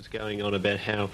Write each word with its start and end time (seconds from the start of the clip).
was 0.00 0.08
going 0.08 0.40
on 0.40 0.54
about 0.54 0.78
how 0.78 1.10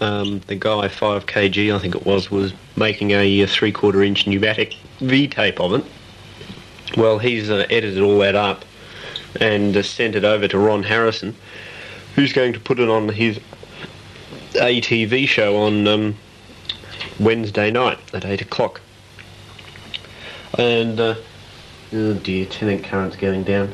um, 0.00 0.40
the 0.48 0.56
guy, 0.56 0.88
5kg, 0.88 1.72
I 1.72 1.78
think 1.78 1.94
it 1.94 2.04
was, 2.04 2.28
was 2.28 2.52
making 2.74 3.12
a, 3.12 3.42
a 3.42 3.46
three 3.46 3.70
quarter 3.70 4.02
inch 4.02 4.26
U-matic 4.26 4.74
V 4.98 5.28
tape 5.28 5.60
of 5.60 5.74
it. 5.74 5.84
Well, 6.96 7.20
he's 7.20 7.50
uh, 7.50 7.66
edited 7.70 8.02
all 8.02 8.18
that 8.18 8.34
up 8.34 8.64
and 9.40 9.76
uh, 9.76 9.84
sent 9.84 10.16
it 10.16 10.24
over 10.24 10.48
to 10.48 10.58
Ron 10.58 10.82
Harrison, 10.82 11.36
who's 12.16 12.32
going 12.32 12.52
to 12.54 12.58
put 12.58 12.80
it 12.80 12.88
on 12.88 13.10
his 13.10 13.38
ATV 14.54 15.28
show 15.28 15.56
on 15.56 15.86
um, 15.86 16.16
Wednesday 17.20 17.70
night 17.70 18.00
at 18.12 18.24
8 18.24 18.40
o'clock. 18.40 18.80
And, 20.58 20.98
uh, 20.98 21.14
oh 21.92 22.14
dear, 22.14 22.46
tenant 22.46 22.82
current's 22.82 23.14
going 23.14 23.44
down. 23.44 23.70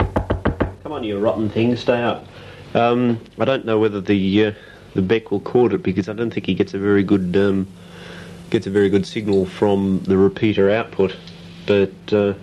Come 0.82 0.92
on, 0.92 1.04
you 1.04 1.18
rotten 1.18 1.48
thing, 1.48 1.74
stay 1.74 2.02
up. 2.02 2.26
Um, 2.74 3.20
I 3.38 3.44
don't 3.44 3.64
know 3.64 3.78
whether 3.78 4.00
the 4.00 4.46
uh, 4.46 4.52
the 4.94 5.02
Beck 5.02 5.30
will 5.30 5.40
cord 5.40 5.72
it 5.72 5.82
because 5.82 6.08
I 6.08 6.12
don't 6.12 6.32
think 6.32 6.46
he 6.46 6.54
gets 6.54 6.74
a 6.74 6.78
very 6.78 7.02
good 7.02 7.36
um, 7.36 7.66
gets 8.50 8.66
a 8.66 8.70
very 8.70 8.88
good 8.88 9.06
signal 9.06 9.46
from 9.46 10.00
the 10.00 10.16
repeater 10.16 10.70
output. 10.70 11.16
But 11.66 11.92
uh, 12.12 12.34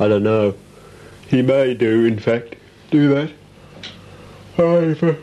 I 0.00 0.08
don't 0.08 0.22
know. 0.22 0.54
He 1.28 1.42
may 1.42 1.74
do, 1.74 2.04
in 2.04 2.18
fact, 2.18 2.56
do 2.90 3.08
that. 3.14 3.30
However, 4.56 5.16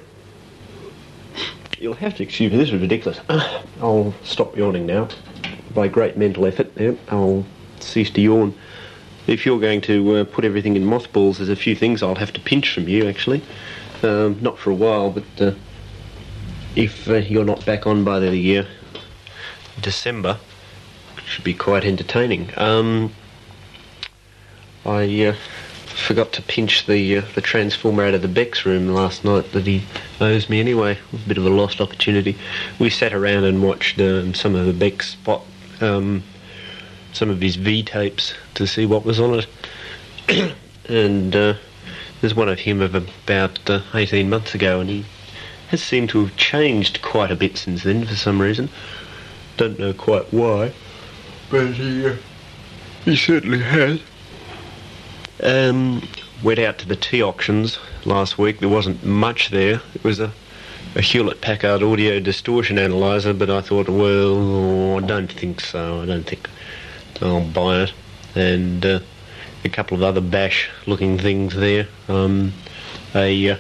you'll 1.80 1.94
have 1.96 2.16
to 2.16 2.24
excuse 2.24 2.52
me. 2.52 2.58
This 2.58 2.70
is 2.70 2.82
ridiculous. 2.82 3.20
I'll 3.82 4.14
stop 4.24 4.58
yawning 4.58 4.86
now. 4.86 5.10
By 5.74 5.88
great 5.88 6.18
mental 6.18 6.46
effort, 6.46 6.72
I'll 7.10 7.46
cease 7.80 8.10
to 8.12 8.22
yawn. 8.22 8.54
If 9.28 9.46
you're 9.46 9.60
going 9.60 9.82
to 9.82 10.16
uh, 10.16 10.24
put 10.26 10.44
everything 10.44 10.76
in 10.76 10.86
mothballs, 10.86 11.38
there's 11.38 11.50
a 11.50 11.56
few 11.56 11.76
things 11.76 12.04
I'll 12.04 12.16
have 12.16 12.34
to 12.34 12.42
pinch 12.42 12.74
from 12.74 12.88
you, 12.88 13.08
actually. 13.08 13.42
Um, 14.04 14.40
not 14.42 14.58
for 14.58 14.72
a 14.72 14.76
while, 14.76 15.12
but 15.12 15.24
uh, 15.40 15.54
if 16.76 17.08
uh, 17.08 17.16
you're 17.16 17.46
not 17.46 17.66
back 17.66 17.86
on 17.86 18.04
by 18.04 18.20
the 18.20 18.36
year 18.36 18.68
December, 19.80 20.40
it 21.18 21.24
should 21.26 21.44
be 21.44 21.54
quite 21.54 21.86
entertaining. 21.86 22.52
Um, 22.58 23.14
I 24.86 25.26
uh, 25.26 25.36
forgot 25.86 26.34
to 26.34 26.42
pinch 26.42 26.88
the 26.88 27.18
uh, 27.18 27.22
the 27.36 27.42
transformer 27.42 28.04
out 28.04 28.16
of 28.16 28.22
the 28.22 28.28
Beck's 28.28 28.66
room 28.66 28.88
last 28.88 29.24
night 29.24 29.52
that 29.52 29.68
he 29.68 29.84
owes 30.20 30.50
me 30.50 30.60
anyway. 30.60 30.98
A 31.14 31.18
bit 31.28 31.38
of 31.38 31.46
a 31.46 31.50
lost 31.50 31.80
opportunity. 31.80 32.38
We 32.80 32.90
sat 32.90 33.14
around 33.14 33.44
and 33.44 33.62
watched 33.62 34.00
um, 34.00 34.34
some 34.34 34.56
of 34.56 34.66
the 34.66 34.74
Beck 34.74 35.04
spot, 35.04 35.44
um, 35.80 36.24
some 37.14 37.30
of 37.30 37.40
his 37.40 37.56
V 37.56 37.84
tapes 37.84 38.34
to 38.56 38.66
see 38.66 38.86
what 38.86 39.06
was 39.06 39.20
on 39.20 39.44
it, 40.28 40.56
and 40.90 41.36
uh, 41.36 41.54
there's 42.22 42.36
one 42.36 42.50
of 42.50 42.60
him 42.60 42.82
of 42.82 42.96
about 42.96 43.70
uh, 43.70 43.82
18 43.94 44.30
months 44.30 44.56
ago, 44.56 44.80
and 44.80 44.90
he 44.90 45.06
has 45.70 45.82
seemed 45.82 46.10
to 46.10 46.26
have 46.26 46.38
changed 46.38 47.02
quite 47.02 47.32
a 47.32 47.36
bit 47.36 47.58
since 47.58 47.84
then 47.84 48.06
for 48.06 48.16
some 48.16 48.40
reason. 48.42 48.70
Don't 49.58 49.80
know 49.80 49.94
quite 49.94 50.32
why, 50.32 50.72
but 51.50 51.74
he 51.74 52.08
uh, 52.08 52.16
he 53.06 53.16
certainly 53.16 53.60
has. 53.60 54.00
Um, 55.44 56.08
went 56.44 56.60
out 56.60 56.78
to 56.80 56.88
the 56.88 56.96
tea 56.96 57.22
auctions 57.22 57.80
last 58.06 58.38
week. 58.38 58.60
There 58.60 58.70
wasn't 58.70 59.04
much 59.04 59.50
there. 59.50 59.82
It 59.96 60.04
was 60.04 60.20
a, 60.20 60.32
a 60.96 61.02
Hewlett 61.02 61.42
Packard 61.42 61.84
audio 61.84 62.20
distortion 62.20 62.78
analyzer, 62.78 63.34
but 63.34 63.50
I 63.50 63.62
thought, 63.62 63.90
well, 63.90 64.98
I 64.98 65.08
don't 65.08 65.32
think 65.32 65.62
so. 65.62 66.02
I 66.02 66.06
don't 66.06 66.24
think 66.24 66.50
I'll 67.22 67.46
buy 67.46 67.84
it. 67.84 67.94
And 68.36 68.86
uh, 68.86 69.00
a 69.64 69.70
couple 69.70 69.96
of 69.96 70.04
other 70.04 70.22
bash-looking 70.22 71.18
things 71.18 71.56
there. 71.56 71.88
Um, 72.08 72.54
a 73.14 73.52
uh, 73.52 73.58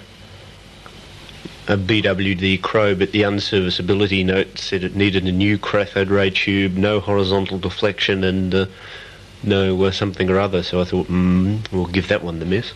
a 1.68 1.78
BWD 1.78 2.62
Crow, 2.62 2.96
but 2.96 3.12
the 3.12 3.22
unserviceability 3.22 4.26
note 4.26 4.58
said 4.58 4.84
it 4.84 4.96
needed 4.96 5.28
a 5.28 5.32
new 5.32 5.58
cathode 5.58 6.10
ray 6.10 6.30
tube, 6.30 6.74
no 6.74 7.00
horizontal 7.00 7.60
deflection, 7.60 8.24
and 8.24 8.54
uh, 8.54 8.66
no 9.44 9.82
uh, 9.84 9.92
something 9.92 10.30
or 10.30 10.40
other. 10.40 10.64
So 10.64 10.82
I 10.82 10.86
thought, 10.86 11.08
mm, 11.08 11.72
we'll 11.72 11.86
give 11.86 12.08
that 12.08 12.24
one 12.24 12.40
the 12.40 12.46
miss. 12.46 12.74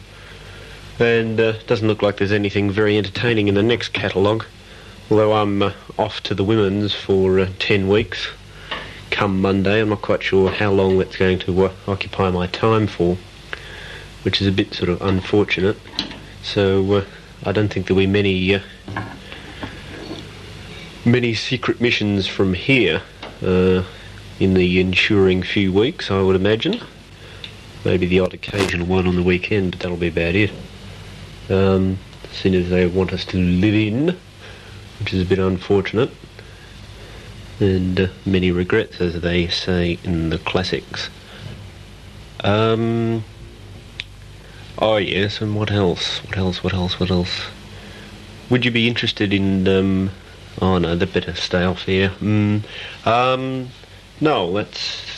And 1.00 1.40
uh, 1.40 1.54
doesn't 1.68 1.88
look 1.88 2.02
like 2.02 2.18
there's 2.18 2.32
anything 2.32 2.72
very 2.72 2.98
entertaining 2.98 3.48
in 3.48 3.56
the 3.56 3.64
next 3.64 3.90
catalogue. 3.90 4.46
Although 5.10 5.34
I'm 5.34 5.62
uh, 5.62 5.74
off 5.98 6.22
to 6.24 6.36
the 6.36 6.44
women's 6.44 6.94
for 6.94 7.40
uh, 7.40 7.50
10 7.60 7.90
weeks 7.90 8.30
come 9.16 9.40
Monday. 9.40 9.80
I'm 9.80 9.88
not 9.88 10.02
quite 10.02 10.22
sure 10.22 10.52
how 10.52 10.74
long 10.74 10.98
that's 10.98 11.16
going 11.16 11.40
to 11.40 11.72
occupy 11.88 12.30
my 12.32 12.48
time 12.48 12.86
for, 12.86 13.18
which 14.24 14.42
is 14.42 14.48
a 14.48 14.52
bit 14.52 14.74
sort 14.74 14.90
of 14.90 15.02
unfortunate. 15.02 15.78
So 16.44 16.96
uh, 16.96 17.06
I 17.46 17.54
don't 17.54 17.70
think 17.70 17.88
there'll 17.88 18.02
be 18.02 18.08
many 18.08 18.56
uh, 18.56 18.60
many 21.06 21.34
secret 21.34 21.80
missions 21.80 22.28
from 22.28 22.56
here 22.56 23.04
uh, 23.42 23.84
in 24.42 24.54
the 24.54 24.82
ensuing 24.82 25.44
few 25.44 25.72
weeks. 25.72 26.12
I 26.12 26.22
would 26.22 26.36
imagine. 26.36 26.82
Maybe 27.86 28.08
the 28.08 28.20
odd 28.20 28.34
occasional 28.34 28.86
one 28.86 29.08
on 29.08 29.16
the 29.16 29.24
weekend, 29.24 29.72
but 29.72 29.80
that'll 29.80 29.96
be 29.96 30.10
about 30.10 30.36
it. 30.36 30.52
Um, 31.50 32.00
as 32.30 32.36
soon 32.36 32.54
as 32.54 32.70
they 32.70 32.86
want 32.86 33.14
us 33.14 33.24
to 33.28 33.38
live 33.38 33.76
in, 33.76 34.18
which 35.00 35.14
is 35.14 35.22
a 35.22 35.26
bit 35.26 35.40
unfortunate 35.40 36.12
and 37.60 38.10
many 38.26 38.52
regrets, 38.52 39.00
as 39.00 39.22
they 39.22 39.48
say 39.48 39.98
in 40.04 40.30
the 40.30 40.38
classics. 40.40 41.10
Um, 42.44 43.24
oh 44.78 44.98
yes, 44.98 45.42
and 45.42 45.56
what 45.56 45.72
else? 45.72 46.20
What 46.26 46.38
else? 46.38 46.64
What 46.64 46.74
else? 46.74 47.00
What 47.00 47.10
else? 47.10 47.46
Would 48.50 48.66
you 48.66 48.72
be 48.72 48.88
interested 48.88 49.34
in? 49.34 49.68
Um, 49.68 50.12
oh 50.62 50.78
no, 50.78 50.96
they 50.96 51.06
better 51.06 51.36
stay 51.36 51.64
off 51.64 51.84
here. 51.84 52.10
Mm, 52.20 52.64
um, 53.06 53.70
no, 54.20 54.46
let's. 54.46 55.12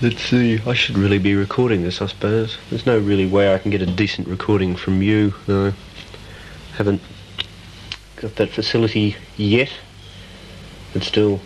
Let's 0.00 0.22
see. 0.22 0.60
I 0.64 0.74
should 0.74 0.96
really 0.96 1.18
be 1.18 1.34
recording 1.34 1.82
this, 1.82 2.00
I 2.00 2.06
suppose. 2.06 2.56
There's 2.70 2.86
no 2.86 3.00
really 3.00 3.26
way 3.26 3.52
I 3.52 3.58
can 3.58 3.72
get 3.72 3.82
a 3.82 3.86
decent 3.86 4.28
recording 4.28 4.76
from 4.76 5.02
you. 5.02 5.34
No, 5.48 5.72
haven't 6.76 7.02
got 8.14 8.36
that 8.36 8.50
facility 8.50 9.16
yet 9.36 9.70
still 11.02 11.40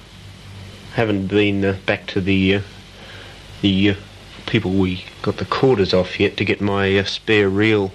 haven't 0.94 1.28
been 1.28 1.64
uh, 1.64 1.76
back 1.86 2.06
to 2.06 2.20
the 2.20 2.56
uh, 2.56 2.60
the 3.60 3.90
uh, 3.90 3.94
people 4.46 4.72
we 4.72 5.04
got 5.22 5.36
the 5.38 5.44
quarters 5.44 5.94
off 5.94 6.20
yet 6.20 6.36
to 6.36 6.44
get 6.44 6.60
my 6.60 6.98
uh, 6.98 7.04
spare 7.04 7.48
reel, 7.48 7.92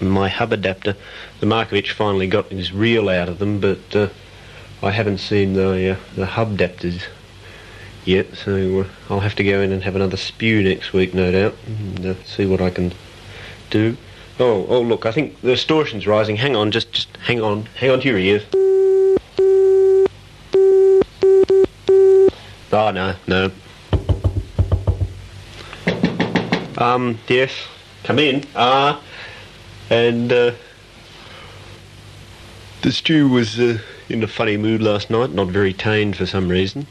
my 0.00 0.28
hub 0.28 0.52
adapter. 0.52 0.96
The 1.40 1.46
Markovich 1.46 1.92
finally 1.92 2.26
got 2.26 2.46
his 2.46 2.72
reel 2.72 3.08
out 3.08 3.28
of 3.28 3.38
them, 3.38 3.60
but 3.60 3.94
uh, 3.94 4.08
I 4.82 4.90
haven't 4.90 5.18
seen 5.18 5.52
the 5.54 5.98
the 6.16 6.26
hub 6.26 6.56
adapters 6.56 7.04
yet. 8.04 8.34
So 8.34 8.86
I'll 9.08 9.20
have 9.20 9.34
to 9.36 9.44
go 9.44 9.60
in 9.60 9.72
and 9.72 9.82
have 9.82 9.96
another 9.96 10.16
spew 10.16 10.62
next 10.62 10.92
week, 10.92 11.14
no 11.14 11.30
doubt, 11.30 11.56
and 11.66 12.16
see 12.24 12.46
what 12.46 12.60
I 12.60 12.70
can 12.70 12.92
do. 13.68 13.96
Oh, 14.38 14.66
oh, 14.68 14.80
look! 14.80 15.04
I 15.04 15.12
think 15.12 15.38
the 15.42 15.48
distortion's 15.48 16.06
rising. 16.06 16.36
Hang 16.36 16.56
on, 16.56 16.70
just, 16.70 16.92
just 16.92 17.14
hang 17.18 17.42
on, 17.42 17.66
hang 17.76 17.90
on 17.90 18.00
to 18.00 18.08
your 18.08 18.18
ears. 18.18 18.42
Oh, 22.82 22.90
no, 22.92 23.14
no. 23.26 23.50
Um, 26.78 27.18
yes, 27.28 27.52
come 28.04 28.18
in. 28.18 28.44
Ah, 28.56 28.96
uh, 28.96 29.94
and, 29.94 30.32
uh, 30.32 30.52
the 32.80 32.90
stew 32.90 33.28
was 33.28 33.60
uh, 33.60 33.80
in 34.08 34.22
a 34.22 34.26
funny 34.26 34.56
mood 34.56 34.80
last 34.80 35.10
night, 35.10 35.30
not 35.30 35.48
very 35.48 35.74
tame 35.74 36.14
for 36.14 36.24
some 36.24 36.48
reason. 36.48 36.86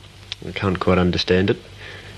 I 0.48 0.52
can't 0.52 0.80
quite 0.80 1.00
understand 1.00 1.50
it. 1.50 1.58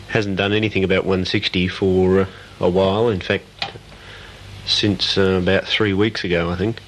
Hasn't 0.10 0.36
done 0.36 0.52
anything 0.52 0.84
about 0.84 1.06
160 1.06 1.70
for 1.70 2.20
uh, 2.20 2.26
a 2.60 2.70
while, 2.70 3.08
in 3.08 3.22
fact, 3.22 3.46
since 4.66 5.18
uh, 5.18 5.40
about 5.42 5.64
three 5.64 5.94
weeks 5.94 6.26
ago, 6.26 6.50
I 6.50 6.58
think. 6.58 6.82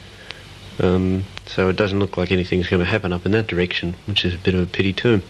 Um, 0.81 1.23
so 1.45 1.69
it 1.69 1.77
doesn't 1.77 1.99
look 1.99 2.17
like 2.17 2.33
anything's 2.33 2.67
going 2.67 2.81
to 2.81 2.85
happen 2.85 3.13
up 3.13 3.25
in 3.25 3.31
that 3.31 3.47
direction, 3.47 3.95
which 4.05 4.25
is 4.25 4.35
a 4.35 4.37
bit 4.37 4.53
of 4.53 4.59
a 4.59 4.65
pity 4.65 4.91
too. 4.91 5.21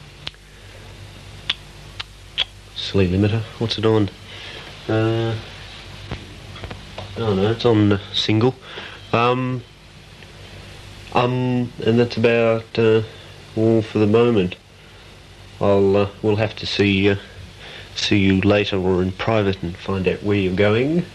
Limiter. 2.94 3.42
What's 3.60 3.78
it 3.78 3.86
on? 3.86 4.10
Uh, 4.88 5.36
oh 7.18 7.34
no, 7.36 7.52
it's 7.52 7.66
on 7.66 8.00
single. 8.14 8.56
Um, 9.12 9.64
um, 11.14 11.72
and 11.86 12.00
that's 12.00 12.18
about 12.18 12.78
uh, 12.78 13.04
all 13.56 13.82
for 13.82 14.00
the 14.00 14.08
moment. 14.08 14.56
I'll 15.62 15.96
uh, 15.96 16.10
we'll 16.22 16.38
have 16.38 16.56
to 16.58 16.66
see 16.66 17.10
uh, 17.10 17.16
see 17.96 18.18
you 18.18 18.42
later 18.42 18.78
or 18.78 19.02
in 19.02 19.12
private 19.12 19.62
and 19.62 19.76
find 19.78 20.08
out 20.08 20.24
where 20.24 20.38
you're 20.38 20.56
going. 20.56 21.06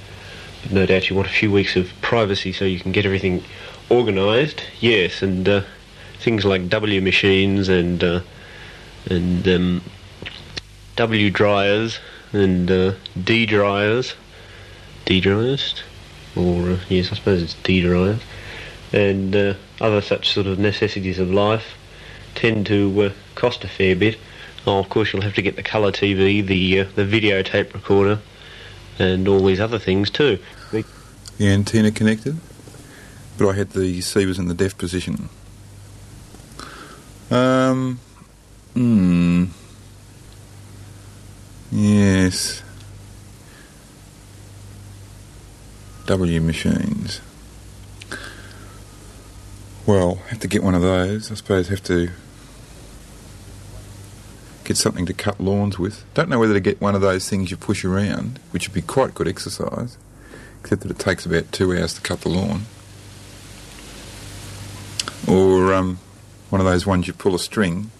But 0.63 0.73
no 0.73 0.87
doubt 0.87 1.11
you 1.11 1.17
want 1.17 1.29
a 1.29 1.33
few 1.33 1.53
weeks 1.53 1.77
of 1.77 1.91
privacy 2.03 2.53
so 2.53 2.65
you 2.65 2.81
can 2.81 2.93
get 2.93 3.05
everything 3.05 3.45
organised. 3.91 4.63
Yes, 4.81 5.23
and 5.23 5.49
uh, 5.49 5.63
things 6.19 6.45
like 6.45 6.69
W 6.69 7.01
machines 7.01 7.69
and 7.69 8.03
uh, 8.03 8.21
and 9.09 9.47
um, 9.49 9.83
W 10.99 11.31
dryers 11.31 12.01
and 12.33 12.69
uh, 12.69 12.93
D 13.23 13.47
dryers, 13.47 14.17
D 15.05 15.21
dryers, 15.21 15.81
or 16.35 16.71
uh, 16.71 16.79
yes, 16.89 17.13
I 17.13 17.15
suppose 17.15 17.41
it's 17.41 17.55
D 17.55 17.83
dryers, 17.83 18.21
and 18.93 19.37
uh, 19.37 19.55
other 19.81 20.01
such 20.01 20.29
sort 20.31 20.49
of 20.49 20.59
necessities 20.59 21.21
of 21.21 21.31
life 21.31 21.77
tend 22.35 22.67
to 22.67 23.03
uh, 23.03 23.13
cost 23.37 23.63
a 23.63 23.69
fair 23.69 23.95
bit. 23.95 24.19
Oh, 24.67 24.81
of 24.81 24.89
course, 24.89 25.13
you'll 25.13 25.23
have 25.23 25.35
to 25.35 25.43
get 25.43 25.55
the 25.55 25.63
colour 25.63 25.93
TV, 25.93 26.45
the 26.45 26.81
uh, 26.81 26.87
the 26.97 27.05
videotape 27.05 27.75
recorder, 27.75 28.19
and 28.99 29.29
all 29.29 29.45
these 29.45 29.61
other 29.61 29.79
things 29.79 30.11
too. 30.11 30.41
The 30.73 30.85
antenna 31.49 31.93
connected, 31.93 32.41
but 33.39 33.49
I 33.49 33.53
had 33.53 33.71
the 33.71 33.83
receivers 33.83 34.41
in 34.41 34.49
the 34.49 34.55
deaf 34.55 34.77
position. 34.77 35.29
Um, 37.31 38.01
hmm. 38.75 39.45
Yes. 41.71 42.63
W 46.07 46.41
machines. 46.41 47.21
Well, 49.87 50.17
have 50.29 50.41
to 50.41 50.49
get 50.49 50.63
one 50.63 50.75
of 50.75 50.83
those. 50.83 51.31
I 51.31 51.35
suppose 51.35 51.69
have 51.69 51.83
to 51.85 52.11
get 54.65 54.77
something 54.77 55.07
to 55.07 55.15
cut 55.15 55.41
lawns 55.41 55.79
with. 55.79 56.05
Don't 56.15 56.29
know 56.29 56.39
whether 56.39 56.55
to 56.55 56.61
get 56.61 56.81
one 56.81 56.95
of 56.95 57.01
those 57.01 57.29
things 57.29 57.51
you 57.51 57.57
push 57.57 57.85
around, 57.85 58.39
which 58.51 58.69
would 58.69 58.75
be 58.75 58.83
quite 58.83 59.15
good 59.15 59.29
exercise, 59.29 59.97
except 60.61 60.83
that 60.83 60.91
it 60.91 60.99
takes 60.99 61.25
about 61.25 61.53
two 61.53 61.77
hours 61.77 61.95
to 61.95 62.01
cut 62.01 62.21
the 62.21 62.29
lawn. 62.29 62.63
Or 65.27 65.75
um, 65.75 65.99
one 66.51 66.61
of 66.61 66.67
those 66.67 66.87
ones 66.87 67.07
you 67.07 67.13
pull 67.13 67.35
a 67.35 67.39
string 67.39 67.91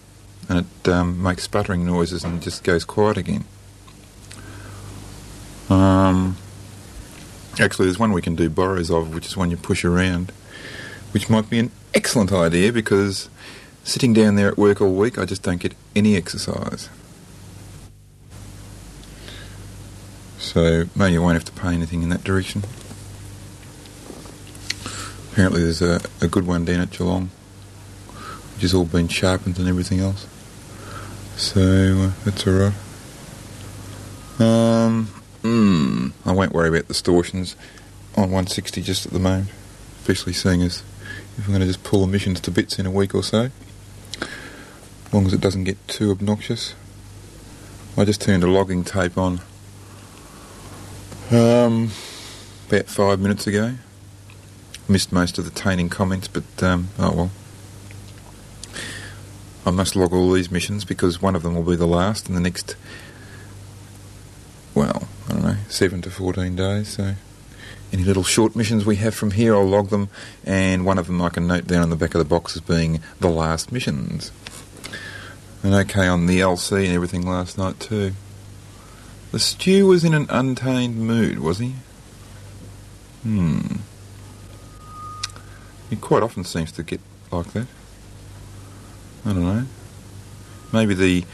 and 0.47 0.65
it 0.65 0.89
um, 0.89 1.21
makes 1.21 1.43
sputtering 1.43 1.85
noises 1.85 2.23
and 2.23 2.41
just 2.41 2.63
goes 2.63 2.85
quiet 2.85 3.17
again. 3.17 3.45
Um, 6.09 6.37
actually, 7.59 7.85
there's 7.85 7.99
one 7.99 8.11
we 8.11 8.21
can 8.21 8.35
do 8.35 8.49
borrows 8.49 8.89
of, 8.89 9.13
which 9.13 9.27
is 9.27 9.37
one 9.37 9.51
you 9.51 9.57
push 9.57 9.85
around, 9.85 10.31
which 11.11 11.29
might 11.29 11.49
be 11.49 11.59
an 11.59 11.71
excellent 11.93 12.31
idea 12.31 12.71
because 12.73 13.29
Sitting 13.89 14.13
down 14.13 14.35
there 14.35 14.49
at 14.49 14.55
work 14.55 14.81
all 14.81 14.93
week, 14.93 15.17
I 15.17 15.25
just 15.25 15.41
don't 15.41 15.59
get 15.59 15.73
any 15.95 16.15
exercise. 16.15 16.89
So 20.37 20.85
maybe 20.95 21.13
you 21.13 21.23
won't 21.23 21.33
have 21.33 21.45
to 21.45 21.51
pay 21.59 21.73
anything 21.73 22.03
in 22.03 22.09
that 22.09 22.23
direction. 22.23 22.63
Apparently, 25.31 25.63
there's 25.63 25.81
a, 25.81 26.01
a 26.21 26.27
good 26.27 26.45
one 26.45 26.65
down 26.65 26.81
at 26.81 26.91
Geelong, 26.91 27.31
which 28.53 28.61
has 28.61 28.75
all 28.75 28.85
been 28.85 29.07
sharpened 29.07 29.57
and 29.57 29.67
everything 29.67 29.99
else. 29.99 30.27
So 31.35 31.61
uh, 31.61 32.11
that's 32.25 32.45
alright. 32.45 32.73
Um, 34.39 35.09
I 36.29 36.33
won't 36.33 36.53
worry 36.53 36.69
about 36.69 36.87
distortions 36.87 37.55
on 38.15 38.23
160 38.23 38.81
just 38.81 39.05
at 39.05 39.11
the 39.11 39.19
moment, 39.19 39.49
especially 40.01 40.33
seeing 40.33 40.61
as 40.61 40.83
if 41.37 41.45
I'm 41.45 41.53
going 41.53 41.61
to 41.61 41.67
just 41.67 41.83
pull 41.83 42.03
emissions 42.03 42.39
to 42.41 42.51
bits 42.51 42.79
in 42.79 42.85
a 42.85 42.91
week 42.91 43.15
or 43.15 43.23
so 43.23 43.49
as 45.09 45.13
long 45.13 45.25
as 45.25 45.33
it 45.33 45.41
doesn't 45.41 45.63
get 45.63 45.87
too 45.87 46.11
obnoxious. 46.11 46.75
I 47.97 48.05
just 48.05 48.21
turned 48.21 48.43
a 48.43 48.47
logging 48.47 48.83
tape 48.83 49.17
on 49.17 49.41
um, 51.31 51.89
about 52.67 52.85
five 52.85 53.19
minutes 53.19 53.47
ago. 53.47 53.73
Missed 54.87 55.11
most 55.11 55.39
of 55.39 55.45
the 55.45 55.51
taining 55.51 55.89
comments, 55.89 56.27
but 56.27 56.63
um, 56.63 56.89
oh 56.99 57.11
well. 57.11 57.31
I 59.65 59.71
must 59.71 59.95
log 59.95 60.13
all 60.13 60.31
these 60.31 60.51
missions 60.51 60.85
because 60.85 61.21
one 61.21 61.35
of 61.35 61.41
them 61.41 61.55
will 61.55 61.63
be 61.63 61.75
the 61.75 61.87
last, 61.87 62.27
and 62.27 62.37
the 62.37 62.41
next, 62.41 62.75
well, 64.73 65.07
I 65.27 65.33
don't 65.33 65.43
know, 65.43 65.57
seven 65.69 66.01
to 66.01 66.11
fourteen 66.11 66.55
days. 66.55 66.89
So, 66.89 67.15
any 67.93 68.03
little 68.03 68.23
short 68.23 68.55
missions 68.55 68.85
we 68.85 68.97
have 68.97 69.15
from 69.15 69.31
here, 69.31 69.55
I'll 69.55 69.65
log 69.65 69.89
them, 69.89 70.09
and 70.45 70.85
one 70.85 70.97
of 70.97 71.07
them 71.07 71.21
I 71.21 71.29
can 71.29 71.47
note 71.47 71.67
down 71.67 71.83
on 71.83 71.89
the 71.89 71.95
back 71.95 72.13
of 72.13 72.19
the 72.19 72.25
box 72.25 72.55
as 72.55 72.61
being 72.61 72.99
the 73.19 73.29
last 73.29 73.71
missions 73.71 74.31
and 75.63 75.73
okay 75.73 76.07
on 76.07 76.25
the 76.25 76.39
LC 76.39 76.85
and 76.85 76.93
everything 76.93 77.25
last 77.25 77.57
night 77.57 77.79
too. 77.79 78.13
The 79.31 79.39
stew 79.39 79.87
was 79.87 80.03
in 80.03 80.13
an 80.13 80.25
untamed 80.29 80.97
mood, 80.97 81.39
was 81.39 81.59
he? 81.59 81.75
Hmm. 83.23 83.77
He 85.89 85.95
quite 85.95 86.23
often 86.23 86.43
seems 86.43 86.71
to 86.73 86.83
get 86.83 87.01
like 87.31 87.47
that. 87.53 87.67
I 89.25 89.33
don't 89.33 89.43
know. 89.43 89.65
Maybe 90.71 90.93
the 90.93 91.25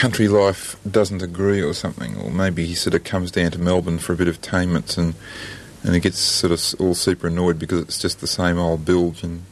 country 0.00 0.28
life 0.28 0.76
doesn't 0.90 1.22
agree 1.22 1.62
or 1.62 1.74
something, 1.74 2.16
or 2.16 2.30
maybe 2.30 2.64
he 2.64 2.74
sort 2.74 2.94
of 2.94 3.04
comes 3.04 3.30
down 3.30 3.50
to 3.50 3.58
Melbourne 3.58 3.98
for 3.98 4.12
a 4.12 4.16
bit 4.16 4.28
of 4.28 4.40
taments 4.40 4.96
and 4.96 5.14
and 5.82 5.94
he 5.94 6.00
gets 6.00 6.18
sort 6.18 6.52
of 6.52 6.80
all 6.80 6.94
super 6.94 7.28
annoyed 7.28 7.58
because 7.58 7.80
it's 7.80 7.98
just 7.98 8.20
the 8.20 8.26
same 8.26 8.58
old 8.58 8.84
bilge 8.84 9.22
and 9.22 9.42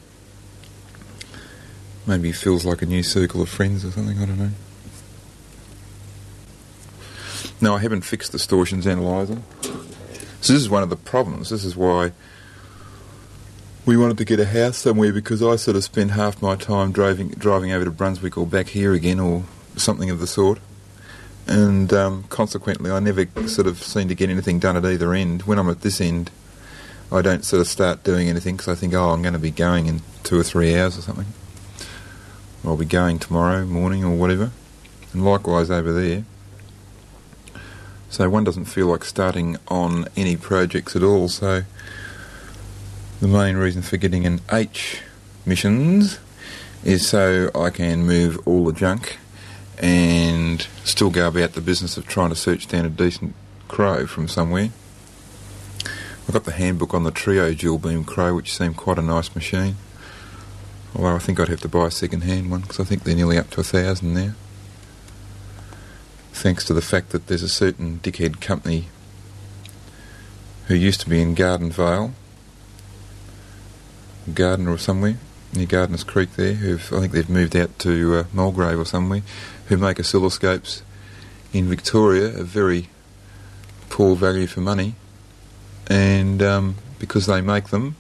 Maybe 2.09 2.29
he 2.29 2.33
feels 2.33 2.65
like 2.65 2.81
a 2.81 2.87
new 2.87 3.03
circle 3.03 3.43
of 3.43 3.51
friends 3.51 3.85
or 3.85 3.91
something, 3.91 4.17
I 4.17 4.25
don't 4.25 4.39
know. 4.39 4.51
No, 7.61 7.75
I 7.75 7.81
haven't 7.81 8.01
fixed 8.01 8.33
distortions 8.33 8.87
analyzer. 8.87 9.43
So 10.41 10.55
this 10.55 10.63
is 10.63 10.71
one 10.71 10.83
of 10.83 10.89
the 10.89 10.97
problems. 10.97 11.51
This 11.51 11.65
is 11.65 11.77
why 11.77 12.13
we 13.85 13.99
wanted 13.99 14.17
to 14.19 14.25
get 14.25 14.41
a 14.41 14.47
house 14.47 14.79
somewhere 14.79 15.13
because 15.13 15.43
I 15.43 15.57
sort 15.57 15.77
of 15.77 15.85
spend 15.85 16.13
half 16.13 16.41
my 16.41 16.57
time 16.57 16.93
driving 16.93 17.29
driving 17.29 17.73
over 17.73 17.85
to 17.85 17.91
Brunswick 17.91 18.39
or 18.39 18.47
back 18.47 18.69
here 18.69 18.95
again 18.95 19.21
or 19.21 19.45
something 19.77 20.11
of 20.11 20.21
the 20.21 20.27
sort. 20.27 20.59
And 21.47 21.93
um, 21.95 22.25
consequently, 22.25 22.91
I 22.91 23.01
never 23.01 23.27
sort 23.47 23.67
of 23.67 23.83
seem 23.83 24.09
to 24.09 24.15
get 24.15 24.29
anything 24.29 24.59
done 24.59 24.77
at 24.77 24.85
either 24.85 25.15
end. 25.15 25.43
When 25.43 25.59
I'm 25.59 25.71
at 25.71 25.81
this 25.81 26.01
end, 26.01 26.31
I 27.11 27.23
don't 27.23 27.45
sort 27.45 27.61
of 27.61 27.67
start 27.67 28.05
doing 28.05 28.29
anything 28.29 28.57
because 28.57 28.69
I 28.69 28.75
think, 28.75 28.93
oh, 28.93 29.11
I'm 29.11 29.23
going 29.23 29.33
to 29.33 29.39
be 29.39 29.51
going 29.51 29.87
in 29.87 30.03
two 30.25 30.39
or 30.39 30.43
three 30.43 30.79
hours 30.79 30.99
or 30.99 31.01
something. 31.01 31.27
I'll 32.65 32.77
be 32.77 32.85
going 32.85 33.19
tomorrow 33.19 33.65
morning 33.65 34.05
or 34.05 34.15
whatever, 34.15 34.51
and 35.15 35.25
likewise 35.25 35.71
over 35.71 35.91
there. 35.91 36.25
So 38.11 38.29
one 38.29 38.45
doesn't 38.45 38.67
feel 38.67 38.89
like 38.89 39.05
starting 39.05 39.57
on 39.69 40.07
any 40.17 40.37
projects 40.37 40.95
at 40.97 41.03
all. 41.03 41.29
So 41.29 41.63
the 43.21 43.29
main 43.29 43.57
reason 43.57 43.81
for 43.81 43.97
getting 43.97 44.27
an 44.27 44.41
H 44.53 45.01
missions 45.47 46.19
is 46.85 47.07
so 47.09 47.51
I 47.55 47.71
can 47.71 48.05
move 48.05 48.39
all 48.47 48.65
the 48.65 48.73
junk 48.73 49.19
and 49.81 50.67
still 50.85 51.11
go 51.11 51.29
about 51.29 51.53
the 51.53 51.61
business 51.61 51.97
of 51.97 52.07
trying 52.07 52.31
to 52.31 52.37
search 52.37 52.67
down 52.67 52.85
a 52.85 52.89
decent 52.89 53.35
crow 53.69 54.07
from 54.07 54.29
somewhere. 54.29 54.71
I 56.29 56.33
got 56.33 56.45
the 56.45 56.53
handbook 56.53 56.93
on 56.93 57.05
the 57.05 57.11
Trio 57.11 57.55
dual 57.55 57.79
beam 57.79 58.05
crow, 58.05 58.35
which 58.35 58.55
seemed 58.55 58.77
quite 58.77 58.99
a 58.99 59.03
nice 59.03 59.35
machine. 59.35 59.77
Although 60.95 61.17
I 61.17 61.19
think 61.19 61.39
I'd 61.39 61.49
have 61.49 61.61
to 61.61 61.69
buy 61.69 61.87
a 61.87 61.91
second-hand 61.91 62.51
one 62.51 62.63
because 62.63 62.81
I 62.81 62.85
think 62.85 63.05
they're 63.05 63.15
nearly 63.15 63.39
up 63.39 63.51
to 63.51 63.61
a 63.61 63.65
thousand 63.65 64.15
now. 64.15 64.33
Thanks 66.33 66.65
to 66.67 66.75
the 66.75 66.83
fact 66.83 67.11
that 67.11 67.27
there's 67.27 67.43
a 67.43 67.49
certain 67.49 68.01
dickhead 68.03 68.41
company 68.41 68.89
who 70.67 70.75
used 70.75 71.01
to 71.01 71.09
be 71.09 71.23
in 71.23 71.35
Garden 71.35 71.71
Vale, 71.71 72.13
Gardner 74.35 74.73
or 74.73 74.79
somewhere, 74.79 75.19
near 75.55 75.67
Gardiners 75.67 76.07
Creek 76.07 76.35
there, 76.37 76.55
who 76.55 76.75
I 76.75 77.01
think 77.01 77.13
they've 77.13 77.29
moved 77.29 77.57
out 77.57 77.79
to 77.81 78.17
uh, 78.17 78.25
Mulgrave 78.33 78.79
or 78.79 78.85
somewhere, 78.85 79.23
who 79.67 79.77
make 79.77 79.99
oscilloscopes 79.99 80.83
in 81.53 81.69
Victoria, 81.69 82.27
a 82.39 82.45
very 82.45 82.89
poor 83.89 84.15
value 84.15 84.47
for 84.47 84.61
money, 84.61 84.95
and 85.89 86.43
um, 86.43 86.77
because 86.99 87.27
they 87.27 87.41
make 87.41 87.69
them, 87.69 87.97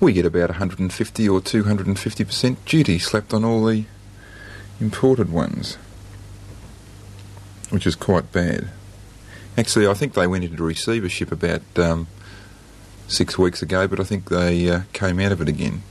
we 0.00 0.12
get 0.12 0.26
about 0.26 0.50
150 0.50 1.28
or 1.28 1.40
250% 1.40 2.56
duty 2.66 2.98
slapped 2.98 3.32
on 3.32 3.44
all 3.44 3.64
the 3.64 3.84
imported 4.80 5.32
ones, 5.32 5.76
which 7.70 7.86
is 7.86 7.94
quite 7.94 8.30
bad. 8.32 8.68
Actually, 9.56 9.86
I 9.86 9.94
think 9.94 10.14
they 10.14 10.26
went 10.26 10.44
into 10.44 10.62
receivership 10.62 11.30
about 11.32 11.62
um, 11.76 12.08
six 13.14 13.38
weeks 13.38 13.62
ago, 13.62 13.86
but 13.88 14.00
I 14.00 14.04
think 14.04 14.28
they 14.28 14.68
uh, 14.68 14.80
came 14.92 15.20
out 15.20 15.32
of 15.32 15.40
it 15.40 15.48
again. 15.48 15.82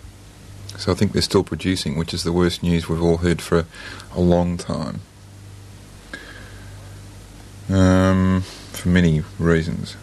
So 0.77 0.91
I 0.91 0.95
think 0.95 1.13
they're 1.13 1.21
still 1.21 1.43
producing, 1.43 1.97
which 1.97 2.13
is 2.13 2.23
the 2.23 2.31
worst 2.31 2.63
news 2.63 2.89
we've 2.89 3.01
all 3.01 3.17
heard 3.17 3.41
for 3.41 3.59
a, 3.59 3.65
a 4.13 4.21
long 4.21 4.57
time. 4.57 5.01
Um, 7.69 8.41
for 8.71 8.89
many 8.89 9.23
reasons. 9.39 9.95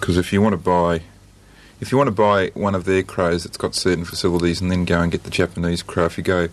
Because 0.00 0.16
if 0.16 0.32
you 0.32 0.40
want 0.40 0.54
to 0.54 0.56
buy 0.56 1.02
if 1.80 1.90
you 1.90 1.98
want 1.98 2.06
to 2.06 2.12
buy 2.12 2.52
one 2.54 2.76
of 2.76 2.84
their 2.84 3.02
crows 3.02 3.42
that's 3.42 3.56
got 3.56 3.74
certain 3.74 4.04
facilities 4.04 4.60
and 4.60 4.70
then 4.70 4.84
go 4.84 5.00
and 5.00 5.10
get 5.10 5.24
the 5.24 5.30
Japanese 5.30 5.82
crow, 5.82 6.04
if 6.04 6.16
you 6.16 6.22
go 6.22 6.48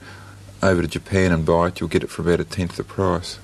over 0.63 0.81
to 0.81 0.87
Japan 0.87 1.31
and 1.31 1.45
buy 1.45 1.67
it, 1.67 1.79
you'll 1.79 1.87
get 1.87 2.03
it 2.03 2.09
for 2.09 2.23
about 2.23 2.39
a 2.39 2.43
tenth 2.43 2.77
the 2.77 2.83
price. 2.83 3.37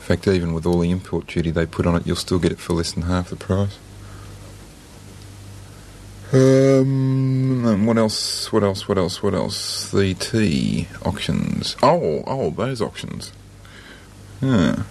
In 0.00 0.02
fact, 0.02 0.28
even 0.28 0.52
with 0.52 0.66
all 0.66 0.80
the 0.80 0.90
import 0.90 1.26
duty 1.26 1.50
they 1.50 1.64
put 1.64 1.86
on 1.86 1.96
it, 1.96 2.06
you'll 2.06 2.14
still 2.14 2.38
get 2.38 2.52
it 2.52 2.58
for 2.58 2.74
less 2.74 2.92
than 2.92 3.04
half 3.04 3.30
the 3.30 3.36
price. 3.36 3.78
Um, 6.32 7.86
what 7.86 7.96
else? 7.96 8.52
What 8.52 8.62
else? 8.62 8.86
What 8.86 8.98
else? 8.98 9.22
What 9.22 9.34
else? 9.34 9.90
The 9.90 10.14
tea 10.14 10.88
auctions. 11.04 11.76
Oh, 11.82 12.22
oh, 12.26 12.50
those 12.50 12.82
auctions. 12.82 13.32
Yeah. 14.42 14.82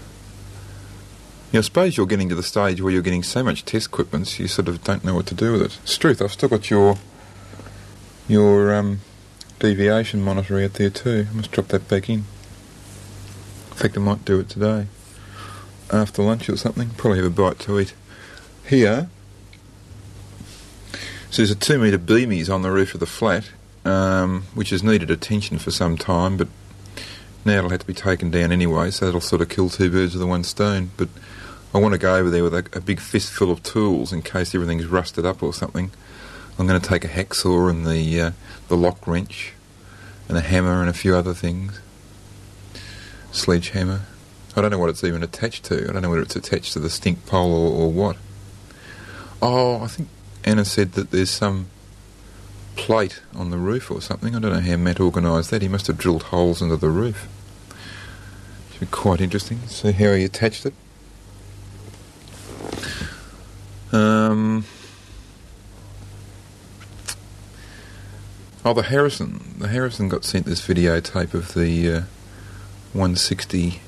Yeah, 1.51 1.59
I 1.59 1.61
suppose 1.61 1.95
you're 1.95 2.07
getting 2.07 2.29
to 2.29 2.35
the 2.35 2.43
stage 2.43 2.81
where 2.81 2.91
you're 2.91 3.01
getting 3.01 3.23
so 3.23 3.43
much 3.43 3.63
test 3.63 3.87
equipment, 3.87 4.37
you 4.37 4.47
sort 4.47 4.67
of 4.67 4.83
don't 4.83 5.05
know 5.05 5.15
what 5.15 5.27
to 5.27 5.35
do 5.35 5.53
with 5.53 5.61
it. 5.61 5.79
Struth, 5.85 6.21
I've 6.21 6.33
still 6.33 6.49
got 6.49 6.69
your 6.69 6.97
your 8.27 8.73
um, 8.75 8.99
deviation 9.59 10.21
monitor 10.21 10.59
out 10.61 10.73
there 10.73 10.89
too. 10.89 11.27
I 11.31 11.33
must 11.33 11.51
drop 11.51 11.67
that 11.69 11.87
back 11.87 12.09
in. 12.09 12.25
In 13.69 13.75
fact, 13.75 13.95
I 13.95 14.01
might 14.01 14.25
do 14.25 14.39
it 14.39 14.49
today 14.49 14.87
after 15.91 16.21
lunch 16.21 16.49
or 16.49 16.57
something. 16.57 16.89
Probably 16.97 17.19
have 17.19 17.27
a 17.27 17.29
bite 17.29 17.59
to 17.59 17.79
eat. 17.79 17.93
Here, 18.67 19.09
so 21.37 21.43
there's 21.43 21.51
a 21.51 21.55
two 21.55 21.77
metre 21.77 21.99
beamies 21.99 22.51
on 22.51 22.63
the 22.63 22.71
roof 22.71 22.95
of 22.95 22.99
the 22.99 23.05
flat, 23.05 23.51
um, 23.85 24.45
which 24.55 24.71
has 24.71 24.81
needed 24.81 25.11
attention 25.11 25.59
for 25.59 25.69
some 25.69 25.95
time, 25.95 26.35
but 26.35 26.47
now 27.45 27.59
it'll 27.59 27.69
have 27.69 27.81
to 27.81 27.85
be 27.85 27.93
taken 27.93 28.31
down 28.31 28.51
anyway, 28.51 28.89
so 28.89 29.05
that'll 29.05 29.21
sort 29.21 29.43
of 29.43 29.47
kill 29.47 29.69
two 29.69 29.91
birds 29.91 30.15
with 30.15 30.21
the 30.21 30.25
one 30.25 30.43
stone. 30.43 30.89
But 30.97 31.09
I 31.75 31.77
want 31.77 31.93
to 31.93 31.99
go 31.99 32.15
over 32.15 32.31
there 32.31 32.41
with 32.41 32.55
a, 32.55 32.65
a 32.73 32.81
big 32.81 32.99
fistful 32.99 33.51
of 33.51 33.61
tools 33.61 34.11
in 34.11 34.23
case 34.23 34.55
everything's 34.55 34.87
rusted 34.87 35.27
up 35.27 35.43
or 35.43 35.53
something. 35.53 35.91
I'm 36.57 36.65
going 36.65 36.81
to 36.81 36.89
take 36.89 37.05
a 37.05 37.07
hacksaw 37.07 37.69
and 37.69 37.85
the 37.85 38.19
uh, 38.19 38.31
the 38.67 38.75
lock 38.75 39.05
wrench 39.05 39.53
and 40.27 40.39
a 40.39 40.41
hammer 40.41 40.81
and 40.81 40.89
a 40.89 40.93
few 40.93 41.15
other 41.15 41.35
things. 41.35 41.79
Sledgehammer. 43.31 44.07
I 44.55 44.61
don't 44.61 44.71
know 44.71 44.79
what 44.79 44.89
it's 44.89 45.03
even 45.03 45.21
attached 45.21 45.65
to. 45.65 45.87
I 45.87 45.93
don't 45.93 46.01
know 46.01 46.09
whether 46.09 46.23
it's 46.23 46.35
attached 46.35 46.73
to 46.73 46.79
the 46.79 46.89
stink 46.89 47.27
pole 47.27 47.53
or, 47.53 47.83
or 47.83 47.91
what. 47.91 48.17
Oh, 49.39 49.83
I 49.83 49.87
think 49.87 50.09
Anna 50.47 50.63
said 50.63 50.93
that 50.93 51.11
there's 51.11 51.29
some 51.29 51.67
plate 52.77 53.21
on 53.35 53.49
the 53.49 53.57
roof 53.57 53.91
or 53.91 54.01
something. 54.01 54.33
I 54.33 54.39
don't 54.39 54.53
know 54.53 54.61
how 54.61 54.77
Matt 54.77 55.01
organised 55.01 55.51
that. 55.51 55.61
He 55.61 55.67
must 55.67 55.87
have 55.87 55.97
drilled 55.97 56.23
holes 56.23 56.61
into 56.61 56.77
the 56.77 56.89
roof. 56.89 57.27
Should 58.71 58.79
be 58.79 58.85
quite 58.85 59.19
interesting. 59.19 59.59
See 59.67 59.91
how 59.91 60.13
he 60.13 60.23
attached 60.23 60.65
it. 60.65 60.73
Um, 63.91 64.63
oh, 68.63 68.73
the 68.73 68.83
Harrison. 68.83 69.53
The 69.57 69.67
Harrison 69.67 70.07
got 70.07 70.23
sent 70.23 70.45
this 70.45 70.65
videotape 70.65 71.33
of 71.33 71.55
the 71.55 71.91
uh, 71.91 72.01
160 72.93 73.81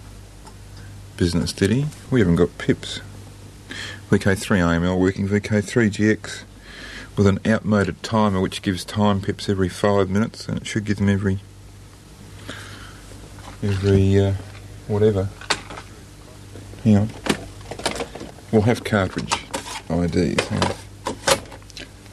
business, 1.15 1.53
did 1.53 1.69
he? 1.69 1.85
We 2.11 2.19
haven't 2.19 2.35
got 2.35 2.57
pips. 2.57 2.99
VK3 4.11 4.59
AML 4.59 4.99
working 4.99 5.29
VK3 5.29 5.89
GX 5.89 6.43
with 7.19 7.27
an 7.27 7.39
outmoded 7.45 8.01
timer 8.01 8.39
which 8.39 8.61
gives 8.61 8.85
time 8.85 9.19
pips 9.19 9.49
every 9.49 9.67
five 9.67 10.09
minutes 10.09 10.47
and 10.47 10.57
it 10.57 10.65
should 10.65 10.85
give 10.85 10.95
them 10.95 11.09
every 11.09 11.37
every 13.61 14.17
uh, 14.17 14.33
whatever. 14.87 15.27
Hang 16.85 16.95
on. 16.95 17.09
We'll 18.53 18.61
have 18.61 18.85
cartridge 18.85 19.33
IDs. 19.89 20.47
Hang 20.47 20.63
on. 20.63 20.75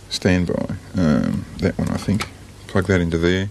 Standby. 0.08 0.74
Um, 0.96 1.46
that 1.58 1.78
one 1.78 1.88
I 1.90 1.98
think. 1.98 2.28
Plug 2.66 2.88
that 2.88 3.00
into 3.00 3.16
there. 3.16 3.48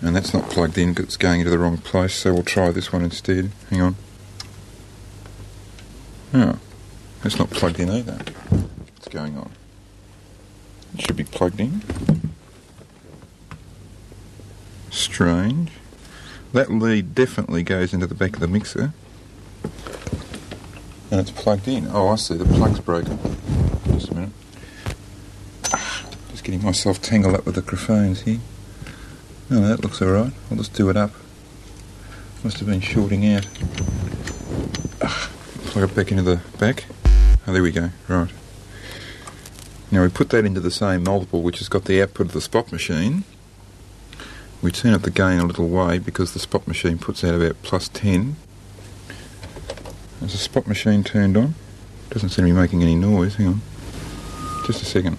And 0.00 0.14
that's 0.14 0.32
not 0.32 0.50
plugged 0.50 0.78
in 0.78 0.90
because 0.90 1.06
it's 1.06 1.16
going 1.16 1.40
into 1.40 1.50
the 1.50 1.58
wrong 1.58 1.78
place, 1.78 2.14
so 2.14 2.32
we'll 2.32 2.44
try 2.44 2.70
this 2.70 2.92
one 2.92 3.02
instead. 3.02 3.50
Hang 3.70 3.80
on. 3.80 3.96
Oh, 6.32 6.58
it's 7.24 7.40
not 7.40 7.50
plugged 7.50 7.80
in 7.80 7.90
either. 7.90 8.12
What's 8.12 9.08
going 9.08 9.36
on? 9.36 9.50
It 10.94 11.02
should 11.02 11.16
be 11.16 11.24
plugged 11.24 11.60
in. 11.60 11.82
Strange. 14.90 15.70
That 16.52 16.70
lead 16.70 17.14
definitely 17.14 17.62
goes 17.62 17.94
into 17.94 18.06
the 18.06 18.14
back 18.14 18.34
of 18.34 18.40
the 18.40 18.48
mixer. 18.48 18.92
And 21.10 21.20
it's 21.20 21.30
plugged 21.30 21.68
in. 21.68 21.88
Oh, 21.92 22.08
I 22.08 22.16
see. 22.16 22.36
The 22.36 22.44
plug's 22.44 22.80
broken. 22.80 23.18
Just 23.86 24.10
a 24.10 24.14
minute. 24.14 24.30
Just 26.30 26.44
getting 26.44 26.62
myself 26.62 27.00
tangled 27.02 27.34
up 27.34 27.46
with 27.46 27.54
the 27.54 27.62
craphones 27.62 28.22
here. 28.22 28.40
Oh, 29.50 29.60
that 29.60 29.82
looks 29.82 30.00
alright. 30.00 30.32
I'll 30.50 30.56
just 30.56 30.74
do 30.74 30.88
it 30.90 30.96
up. 30.96 31.10
Must 32.42 32.58
have 32.58 32.68
been 32.68 32.80
shorting 32.80 33.26
out. 33.32 33.46
Plug 35.00 35.90
it 35.90 35.94
back 35.94 36.10
into 36.10 36.22
the 36.22 36.40
back. 36.58 36.84
Oh, 37.46 37.52
there 37.52 37.62
we 37.62 37.70
go. 37.70 37.90
Right. 38.08 38.30
Now 39.90 40.02
we 40.02 40.08
put 40.08 40.30
that 40.30 40.44
into 40.44 40.60
the 40.60 40.70
same 40.70 41.02
multiple 41.02 41.42
which 41.42 41.58
has 41.58 41.68
got 41.68 41.84
the 41.84 42.00
output 42.02 42.28
of 42.28 42.32
the 42.32 42.40
spot 42.40 42.70
machine. 42.70 43.24
We 44.62 44.70
turn 44.70 44.92
up 44.92 45.02
the 45.02 45.10
gain 45.10 45.40
a 45.40 45.44
little 45.46 45.68
way 45.68 45.98
because 45.98 46.32
the 46.32 46.38
spot 46.38 46.68
machine 46.68 46.98
puts 46.98 47.24
out 47.24 47.34
about 47.34 47.60
plus 47.62 47.88
10. 47.88 48.36
Is 50.22 50.32
the 50.32 50.38
spot 50.38 50.66
machine 50.66 51.02
turned 51.02 51.36
on? 51.36 51.54
Doesn't 52.10 52.28
seem 52.28 52.44
to 52.44 52.52
be 52.52 52.56
making 52.56 52.82
any 52.82 52.94
noise. 52.94 53.36
Hang 53.36 53.46
on. 53.48 53.60
Just 54.66 54.82
a 54.82 54.84
second. 54.84 55.18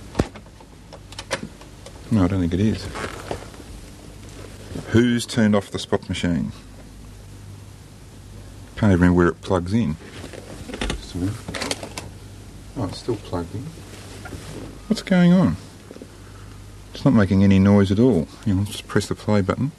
No, 2.12 2.24
I 2.24 2.28
don't 2.28 2.40
think 2.40 2.54
it 2.54 2.60
is. 2.60 2.88
Who's 4.90 5.26
turned 5.26 5.56
off 5.56 5.72
the 5.72 5.80
spot 5.80 6.08
machine? 6.08 6.52
Can't 8.76 8.92
even 8.92 9.02
remember 9.02 9.18
where 9.18 9.28
it 9.30 9.42
plugs 9.42 9.74
in. 9.74 9.96
Oh, 12.78 12.86
it's 12.86 13.00
still 13.00 13.16
plugged 13.16 13.56
in. 13.56 13.66
What's 14.92 15.04
going 15.04 15.32
on? 15.32 15.56
It's 16.94 17.06
not 17.06 17.14
making 17.14 17.46
any 17.46 17.60
noise 17.60 17.94
at 17.94 17.98
all. 17.98 18.28
You 18.46 18.56
know, 18.56 18.66
just 18.66 18.90
press 18.90 19.08
the 19.08 19.16
play 19.16 19.40
button. 19.40 19.72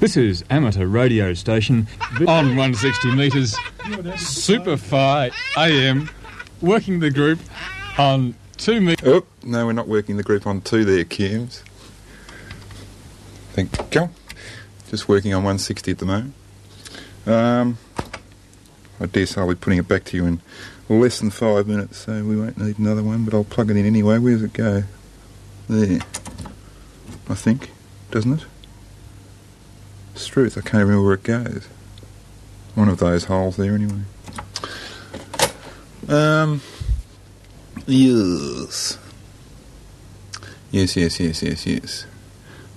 This 0.00 0.16
is 0.16 0.42
amateur 0.48 0.86
radio 0.86 1.34
station 1.34 1.88
on 2.26 2.56
160 2.56 3.14
metres, 3.14 3.54
Super 4.16 4.76
Superfi 4.76 5.30
AM, 5.58 6.08
working 6.62 7.00
the 7.00 7.10
group 7.10 7.38
on 7.98 8.34
2 8.56 8.80
metres. 8.80 9.06
Oh, 9.06 9.26
no, 9.42 9.66
we're 9.66 9.72
not 9.72 9.88
working 9.88 10.16
the 10.16 10.22
group 10.22 10.46
on 10.46 10.62
two 10.62 10.86
there, 10.86 11.04
Cams. 11.04 11.62
Thank 13.52 13.94
you. 13.94 14.08
Just 14.88 15.06
working 15.06 15.34
on 15.34 15.40
160 15.40 15.90
at 15.90 15.98
the 15.98 16.06
moment. 16.06 16.34
Um, 17.26 17.76
I 18.98 19.04
dare 19.04 19.26
say 19.26 19.42
I'll 19.42 19.48
be 19.50 19.54
putting 19.54 19.80
it 19.80 19.86
back 19.86 20.04
to 20.04 20.16
you 20.16 20.24
in 20.24 20.40
less 20.88 21.18
than 21.20 21.30
five 21.30 21.66
minutes, 21.66 21.98
so 21.98 22.24
we 22.24 22.36
won't 22.36 22.58
need 22.58 22.78
another 22.78 23.02
one, 23.02 23.24
but 23.24 23.34
I'll 23.34 23.44
plug 23.44 23.70
it 23.70 23.76
in 23.76 23.86
anyway. 23.86 24.18
Where 24.18 24.32
does 24.32 24.42
it 24.42 24.52
go? 24.52 24.84
There. 25.68 26.00
I 27.28 27.34
think, 27.34 27.70
doesn't 28.10 28.40
it? 28.40 28.46
Struth, 30.14 30.58
I 30.58 30.60
can't 30.60 30.84
remember 30.84 31.04
where 31.04 31.14
it 31.14 31.22
goes. 31.22 31.68
One 32.74 32.88
of 32.88 32.98
those 32.98 33.24
holes 33.24 33.56
there, 33.56 33.74
anyway. 33.74 34.02
Um. 36.08 36.60
Yes. 37.86 38.98
Yes, 40.70 40.96
yes, 40.96 41.20
yes, 41.20 41.42
yes, 41.42 41.66
yes. 41.66 42.06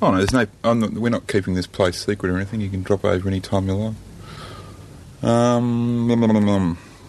Oh 0.01 0.11
no, 0.11 0.17
there's 0.17 0.33
no. 0.33 0.45
Not, 0.73 0.93
we're 0.93 1.09
not 1.09 1.27
keeping 1.27 1.55
this 1.55 1.67
place 1.67 2.05
secret 2.05 2.29
or 2.31 2.35
anything. 2.37 2.61
You 2.61 2.69
can 2.69 2.83
drop 2.83 3.03
over 3.03 3.27
any 3.27 3.39
time 3.39 3.67
you 3.67 3.73
like. 3.75 3.95
Um, 5.23 6.07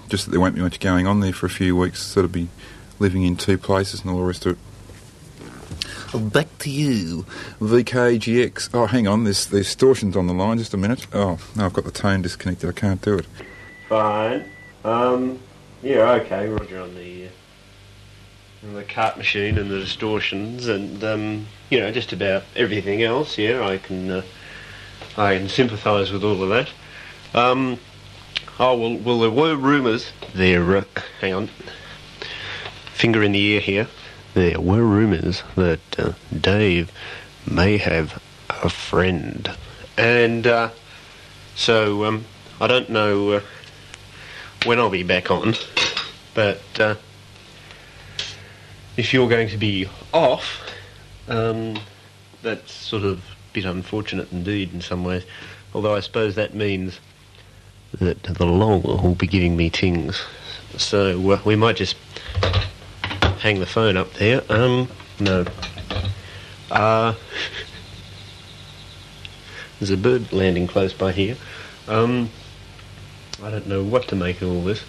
just 0.08 0.24
that 0.24 0.30
there 0.30 0.40
won't 0.40 0.54
be 0.54 0.60
much 0.60 0.80
going 0.80 1.06
on 1.06 1.20
there 1.20 1.32
for 1.32 1.46
a 1.46 1.50
few 1.50 1.76
weeks. 1.76 2.02
Sort 2.02 2.24
of 2.24 2.32
be 2.32 2.48
living 2.98 3.22
in 3.22 3.36
two 3.36 3.58
places 3.58 4.00
and 4.00 4.10
all 4.10 4.18
the 4.18 4.24
rest 4.24 4.46
of 4.46 4.52
it. 4.52 6.32
Back 6.32 6.46
to 6.60 6.70
you, 6.70 7.26
VKGX. 7.60 8.70
Oh, 8.72 8.86
hang 8.86 9.06
on, 9.06 9.24
there's 9.24 9.46
there's 9.46 9.66
distortions 9.66 10.16
on 10.16 10.26
the 10.26 10.32
line. 10.32 10.58
Just 10.58 10.72
a 10.72 10.78
minute. 10.78 11.06
Oh, 11.12 11.38
no, 11.54 11.66
I've 11.66 11.74
got 11.74 11.84
the 11.84 11.90
tone 11.90 12.22
disconnected. 12.22 12.68
I 12.68 12.72
can't 12.72 13.02
do 13.02 13.18
it. 13.18 13.26
Fine. 13.88 14.44
Um, 14.84 15.38
yeah, 15.82 16.12
okay, 16.12 16.48
Roger 16.48 16.80
on 16.80 16.94
the 16.94 17.26
uh, 17.26 18.66
on 18.66 18.74
the 18.74 18.84
cart 18.84 19.16
machine 19.18 19.58
and 19.58 19.70
the 19.70 19.80
distortions 19.80 20.66
and 20.66 21.02
um, 21.04 21.46
you 21.70 21.78
know 21.78 21.92
just 21.92 22.12
about 22.12 22.42
everything 22.56 23.02
else. 23.02 23.36
Yeah, 23.36 23.66
I 23.66 23.76
can 23.78 24.10
uh, 24.10 24.22
I 25.16 25.36
can 25.36 25.48
sympathise 25.48 26.10
with 26.10 26.24
all 26.24 26.42
of 26.42 26.48
that. 26.48 26.70
Um, 27.38 27.78
oh 28.58 28.76
well, 28.76 28.96
well 28.96 29.20
there 29.20 29.30
were 29.30 29.56
rumours 29.56 30.12
there. 30.34 30.76
Uh, 30.76 30.84
hang 31.20 31.34
on, 31.34 31.50
finger 32.92 33.22
in 33.22 33.32
the 33.32 33.40
ear 33.40 33.60
here. 33.60 33.88
There 34.34 34.60
were 34.60 34.84
rumours 34.84 35.42
that 35.56 35.80
uh, 35.98 36.12
Dave 36.38 36.92
may 37.50 37.78
have 37.78 38.22
a 38.48 38.68
friend, 38.68 39.50
and 39.96 40.46
uh, 40.46 40.70
so 41.54 42.04
um, 42.04 42.24
I 42.60 42.66
don't 42.66 42.90
know 42.90 43.32
uh, 43.32 43.40
when 44.64 44.78
I'll 44.78 44.90
be 44.90 45.02
back 45.02 45.30
on, 45.30 45.54
but 46.34 46.62
uh, 46.78 46.94
if 48.96 49.14
you're 49.14 49.28
going 49.28 49.48
to 49.48 49.56
be 49.56 49.88
off, 50.12 50.60
um, 51.28 51.78
that's 52.42 52.72
sort 52.72 53.04
of 53.04 53.18
a 53.18 53.52
bit 53.52 53.64
unfortunate 53.64 54.32
indeed 54.32 54.72
in 54.74 54.80
some 54.80 55.04
ways. 55.04 55.24
Although 55.74 55.94
I 55.94 56.00
suppose 56.00 56.34
that 56.34 56.54
means 56.54 56.98
that 57.92 58.22
the 58.22 58.46
long 58.46 58.82
will 58.82 59.14
be 59.14 59.26
giving 59.26 59.56
me 59.56 59.70
tings, 59.70 60.22
so 60.76 61.32
uh, 61.32 61.40
we 61.44 61.56
might 61.56 61.76
just 61.76 61.96
hang 63.40 63.60
the 63.60 63.66
phone 63.66 63.96
up 63.96 64.12
there. 64.14 64.42
Um, 64.48 64.88
no. 65.20 65.46
Uh, 66.70 67.14
there's 69.78 69.90
a 69.90 69.96
bird 69.96 70.32
landing 70.32 70.66
close 70.66 70.92
by 70.92 71.12
here. 71.12 71.36
Um, 71.86 72.30
I 73.42 73.50
don't 73.50 73.66
know 73.66 73.82
what 73.82 74.08
to 74.08 74.16
make 74.16 74.42
of 74.42 74.50
all 74.50 74.62
this. 74.62 74.82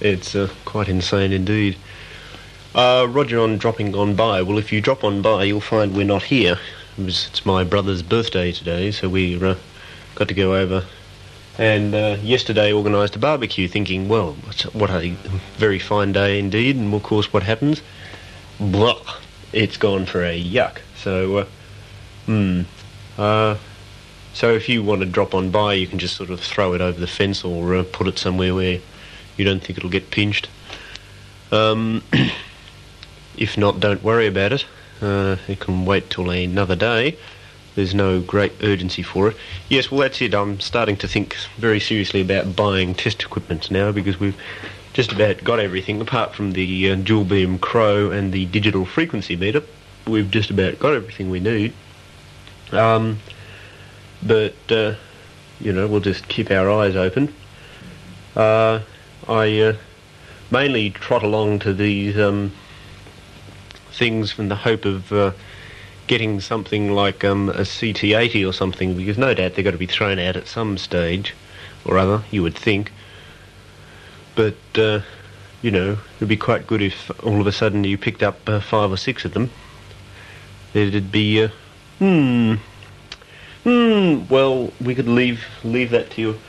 It's 0.00 0.34
uh, 0.34 0.48
quite 0.64 0.88
insane 0.88 1.32
indeed. 1.32 1.76
Uh, 2.74 3.06
Roger 3.10 3.40
on 3.40 3.58
dropping 3.58 3.94
on 3.96 4.14
by. 4.14 4.42
Well, 4.42 4.58
if 4.58 4.72
you 4.72 4.80
drop 4.80 5.02
on 5.02 5.22
by, 5.22 5.44
you'll 5.44 5.60
find 5.60 5.96
we're 5.96 6.04
not 6.04 6.24
here. 6.24 6.58
It 6.96 7.04
was, 7.04 7.26
it's 7.28 7.44
my 7.44 7.64
brother's 7.64 8.02
birthday 8.02 8.52
today, 8.52 8.92
so 8.92 9.08
we 9.08 9.42
uh, 9.42 9.56
got 10.14 10.28
to 10.28 10.34
go 10.34 10.54
over. 10.54 10.84
And 11.60 11.94
uh, 11.94 12.16
yesterday 12.22 12.72
organised 12.72 13.16
a 13.16 13.18
barbecue, 13.18 13.68
thinking, 13.68 14.08
well, 14.08 14.32
what 14.72 14.88
a 14.88 15.10
very 15.58 15.78
fine 15.78 16.10
day 16.10 16.38
indeed. 16.38 16.76
And 16.76 16.94
of 16.94 17.02
course, 17.02 17.34
what 17.34 17.42
happens? 17.42 17.82
Blah! 18.58 18.98
It's 19.52 19.76
gone 19.76 20.06
for 20.06 20.24
a 20.24 20.42
yuck. 20.42 20.78
So, 20.96 21.36
uh, 21.36 21.46
hmm. 22.24 22.62
Uh, 23.18 23.58
so 24.32 24.54
if 24.54 24.70
you 24.70 24.82
want 24.82 25.02
to 25.02 25.06
drop 25.06 25.34
on 25.34 25.50
by, 25.50 25.74
you 25.74 25.86
can 25.86 25.98
just 25.98 26.16
sort 26.16 26.30
of 26.30 26.40
throw 26.40 26.72
it 26.72 26.80
over 26.80 26.98
the 26.98 27.06
fence 27.06 27.44
or 27.44 27.76
uh, 27.76 27.84
put 27.92 28.06
it 28.06 28.18
somewhere 28.18 28.54
where 28.54 28.80
you 29.36 29.44
don't 29.44 29.62
think 29.62 29.76
it'll 29.76 29.90
get 29.90 30.10
pinched. 30.10 30.48
Um, 31.52 32.02
if 33.36 33.58
not, 33.58 33.80
don't 33.80 34.02
worry 34.02 34.26
about 34.26 34.54
it. 34.54 34.64
Uh, 35.02 35.36
it 35.46 35.60
can 35.60 35.84
wait 35.84 36.08
till 36.08 36.30
another 36.30 36.76
day. 36.76 37.18
There's 37.74 37.94
no 37.94 38.20
great 38.20 38.52
urgency 38.62 39.02
for 39.02 39.28
it. 39.28 39.36
Yes, 39.68 39.90
well, 39.90 40.00
that's 40.00 40.20
it. 40.20 40.34
I'm 40.34 40.60
starting 40.60 40.96
to 40.98 41.08
think 41.08 41.36
very 41.56 41.80
seriously 41.80 42.20
about 42.20 42.56
buying 42.56 42.94
test 42.94 43.22
equipment 43.22 43.70
now 43.70 43.92
because 43.92 44.18
we've 44.18 44.36
just 44.92 45.12
about 45.12 45.44
got 45.44 45.60
everything 45.60 46.00
apart 46.00 46.34
from 46.34 46.52
the 46.52 46.90
uh, 46.90 46.96
dual 46.96 47.24
beam 47.24 47.58
crow 47.58 48.10
and 48.10 48.32
the 48.32 48.46
digital 48.46 48.84
frequency 48.84 49.36
meter. 49.36 49.62
We've 50.06 50.30
just 50.30 50.50
about 50.50 50.78
got 50.80 50.94
everything 50.94 51.30
we 51.30 51.38
need. 51.38 51.72
Um, 52.72 53.18
but 54.22 54.54
uh, 54.70 54.94
you 55.60 55.72
know, 55.72 55.86
we'll 55.86 56.00
just 56.00 56.26
keep 56.28 56.50
our 56.50 56.70
eyes 56.70 56.96
open. 56.96 57.32
Uh, 58.34 58.80
I 59.28 59.60
uh, 59.60 59.76
mainly 60.50 60.90
trot 60.90 61.22
along 61.22 61.60
to 61.60 61.72
these 61.72 62.18
um, 62.18 62.52
things 63.92 64.38
in 64.38 64.48
the 64.48 64.56
hope 64.56 64.84
of 64.84 65.12
uh, 65.12 65.32
getting 66.10 66.40
something 66.40 66.90
like 66.90 67.22
um, 67.22 67.48
a 67.50 67.62
CT80 67.62 68.44
or 68.44 68.52
something, 68.52 68.96
because 68.96 69.16
no 69.16 69.32
doubt 69.32 69.54
they're 69.54 69.62
going 69.62 69.70
to 69.72 69.78
be 69.78 69.86
thrown 69.86 70.18
out 70.18 70.34
at 70.34 70.48
some 70.48 70.76
stage 70.76 71.36
or 71.84 71.96
other, 71.96 72.24
you 72.32 72.42
would 72.42 72.56
think. 72.56 72.90
But, 74.34 74.56
uh, 74.74 75.02
you 75.62 75.70
know, 75.70 75.98
it'd 76.16 76.26
be 76.26 76.36
quite 76.36 76.66
good 76.66 76.82
if 76.82 77.12
all 77.22 77.40
of 77.40 77.46
a 77.46 77.52
sudden 77.52 77.84
you 77.84 77.96
picked 77.96 78.24
up 78.24 78.40
uh, 78.48 78.58
five 78.58 78.90
or 78.90 78.96
six 78.96 79.24
of 79.24 79.34
them. 79.34 79.50
It'd 80.74 81.12
be, 81.12 81.44
uh, 81.44 81.48
hmm, 82.00 82.54
hmm, 83.62 84.24
well, 84.28 84.72
we 84.80 84.96
could 84.96 85.08
leave 85.08 85.44
leave 85.62 85.90
that 85.90 86.10
to 86.10 86.20
you. 86.20 86.40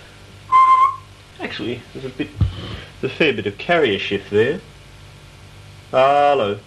Actually, 1.40 1.84
there's 1.94 2.06
a 2.06 2.10
bit, 2.10 2.30
there's 3.00 3.14
a 3.14 3.16
fair 3.16 3.32
bit 3.32 3.46
of 3.46 3.60
carrier 3.60 4.00
shift 4.00 4.32
there. 4.32 4.60
Hello. 5.92 6.58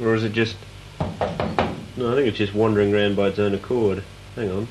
Or 0.00 0.14
is 0.14 0.22
it 0.22 0.32
just... 0.32 0.54
No, 2.00 2.12
I 2.12 2.14
think 2.14 2.28
it's 2.28 2.38
just 2.38 2.54
wandering 2.54 2.94
around 2.94 3.14
by 3.14 3.28
its 3.28 3.38
own 3.38 3.52
accord. 3.52 4.02
Hang 4.34 4.50
on. 4.50 4.68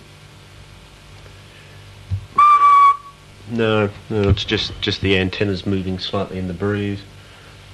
No, 3.52 3.92
no, 4.10 4.30
it's 4.30 4.44
just, 4.44 4.72
just 4.82 5.02
the 5.02 5.16
antennas 5.16 5.64
moving 5.64 6.00
slightly 6.00 6.40
in 6.40 6.48
the 6.48 6.56
breeze, 6.56 7.02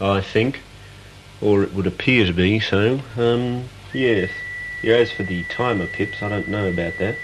I 0.02 0.20
think. 0.20 0.60
Or 1.42 1.64
it 1.64 1.74
would 1.74 1.88
appear 1.88 2.26
to 2.26 2.34
be 2.34 2.60
so. 2.60 3.00
Um, 3.18 3.70
yes. 3.94 4.30
Yeah, 4.84 4.96
as 4.96 5.14
for 5.14 5.24
the 5.24 5.46
timer 5.46 5.88
pips, 5.88 6.22
I 6.22 6.28
don't 6.28 6.50
know 6.50 6.68
about 6.68 6.92
that. 7.00 7.16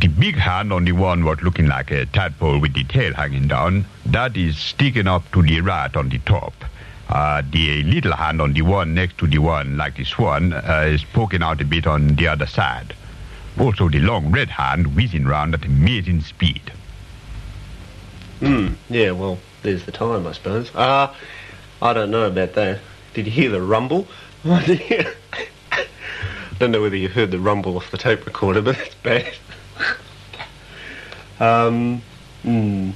The 0.00 0.08
big 0.08 0.36
hand 0.36 0.72
on 0.72 0.86
the 0.86 0.92
one 0.92 1.22
what 1.22 1.42
looking 1.42 1.66
like 1.66 1.90
a 1.90 2.06
tadpole 2.06 2.60
with 2.60 2.72
the 2.72 2.84
tail 2.84 3.12
hanging 3.12 3.46
down, 3.46 3.84
that 4.06 4.38
is 4.38 4.56
sticking 4.56 5.06
up 5.06 5.30
to 5.32 5.42
the 5.42 5.60
rat 5.60 5.96
on 5.96 6.08
the 6.08 6.18
top. 6.20 6.54
Uh, 7.08 7.42
the 7.50 7.82
little 7.82 8.12
hand 8.12 8.40
on 8.40 8.52
the 8.52 8.62
one 8.62 8.94
next 8.94 9.18
to 9.18 9.26
the 9.26 9.38
one 9.38 9.76
like 9.76 9.96
this 9.96 10.18
one, 10.18 10.52
uh, 10.52 10.86
is 10.86 11.04
poking 11.04 11.42
out 11.42 11.60
a 11.60 11.64
bit 11.64 11.86
on 11.86 12.14
the 12.16 12.26
other 12.26 12.46
side. 12.46 12.94
Also 13.58 13.88
the 13.88 13.98
long 13.98 14.30
red 14.30 14.48
hand 14.48 14.96
whizzing 14.96 15.24
round 15.24 15.54
at 15.54 15.64
amazing 15.64 16.20
speed. 16.22 16.72
Hmm. 18.40 18.68
Yeah, 18.88 19.12
well, 19.12 19.38
there's 19.62 19.84
the 19.84 19.92
time, 19.92 20.26
I 20.26 20.32
suppose. 20.32 20.74
Uh, 20.74 21.14
I 21.80 21.92
don't 21.92 22.10
know 22.10 22.26
about 22.26 22.54
that. 22.54 22.80
Did 23.14 23.26
you 23.26 23.32
hear 23.32 23.50
the 23.50 23.60
rumble? 23.60 24.08
I 24.44 25.14
don't 26.58 26.70
know 26.70 26.80
whether 26.80 26.96
you 26.96 27.08
heard 27.08 27.30
the 27.30 27.38
rumble 27.38 27.76
off 27.76 27.90
the 27.90 27.98
tape 27.98 28.24
recorder, 28.24 28.62
but 28.62 28.78
it's 28.78 28.94
bad. 28.96 29.34
um, 31.40 32.02
mm, 32.44 32.92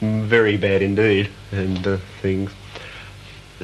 very 0.00 0.56
bad 0.56 0.82
indeed, 0.82 1.30
and 1.52 1.86
uh, 1.86 1.98
things. 2.22 2.50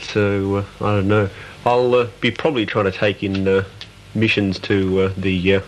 So 0.00 0.56
uh, 0.56 0.64
I 0.80 0.96
don't 0.96 1.08
know. 1.08 1.28
I'll 1.64 1.94
uh, 1.94 2.08
be 2.20 2.30
probably 2.30 2.66
trying 2.66 2.84
to 2.84 2.92
take 2.92 3.22
in 3.22 3.48
uh, 3.48 3.64
missions 4.14 4.58
to 4.60 5.08
the 5.10 5.62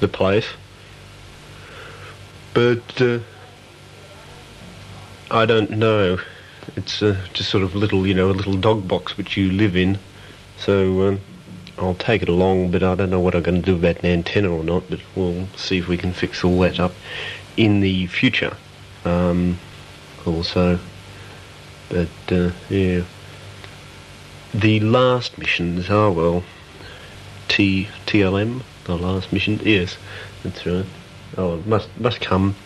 the 0.00 0.08
place, 0.08 0.46
but. 2.54 3.22
I 5.32 5.46
don't 5.46 5.70
know. 5.70 6.18
It's 6.74 6.98
just 6.98 7.50
sort 7.50 7.62
of 7.62 7.76
little, 7.76 8.04
you 8.04 8.14
know, 8.14 8.30
a 8.30 8.32
little 8.32 8.56
dog 8.56 8.88
box 8.88 9.16
which 9.16 9.36
you 9.36 9.52
live 9.52 9.76
in. 9.76 9.98
So 10.58 11.06
um, 11.06 11.20
I'll 11.78 11.94
take 11.94 12.22
it 12.22 12.28
along, 12.28 12.72
but 12.72 12.82
I 12.82 12.96
don't 12.96 13.10
know 13.10 13.20
what 13.20 13.36
I'm 13.36 13.42
going 13.42 13.62
to 13.62 13.64
do 13.64 13.76
about 13.76 14.00
an 14.00 14.06
antenna 14.06 14.50
or 14.50 14.64
not. 14.64 14.90
But 14.90 14.98
we'll 15.14 15.46
see 15.56 15.78
if 15.78 15.86
we 15.86 15.96
can 15.96 16.12
fix 16.12 16.42
all 16.42 16.58
that 16.60 16.80
up 16.80 16.92
in 17.56 17.78
the 17.80 18.08
future. 18.08 18.56
Um, 19.04 19.58
also, 20.26 20.80
but 21.88 22.08
uh, 22.32 22.50
yeah, 22.68 23.02
the 24.54 24.80
last 24.80 25.38
missions 25.38 25.90
are 25.90 26.10
well, 26.10 26.42
T 27.48 27.88
TLM, 28.06 28.62
the 28.84 28.96
last 28.96 29.32
mission. 29.32 29.60
Yes, 29.64 29.96
that's 30.42 30.66
right. 30.66 30.86
Oh, 31.36 31.62
must 31.66 31.88
must 31.98 32.20
come 32.20 32.56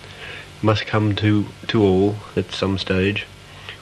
must 0.63 0.87
come 0.87 1.15
to 1.17 1.47
to 1.69 1.83
all 1.83 2.17
at 2.37 2.53
some 2.53 2.79
stage. 2.79 3.27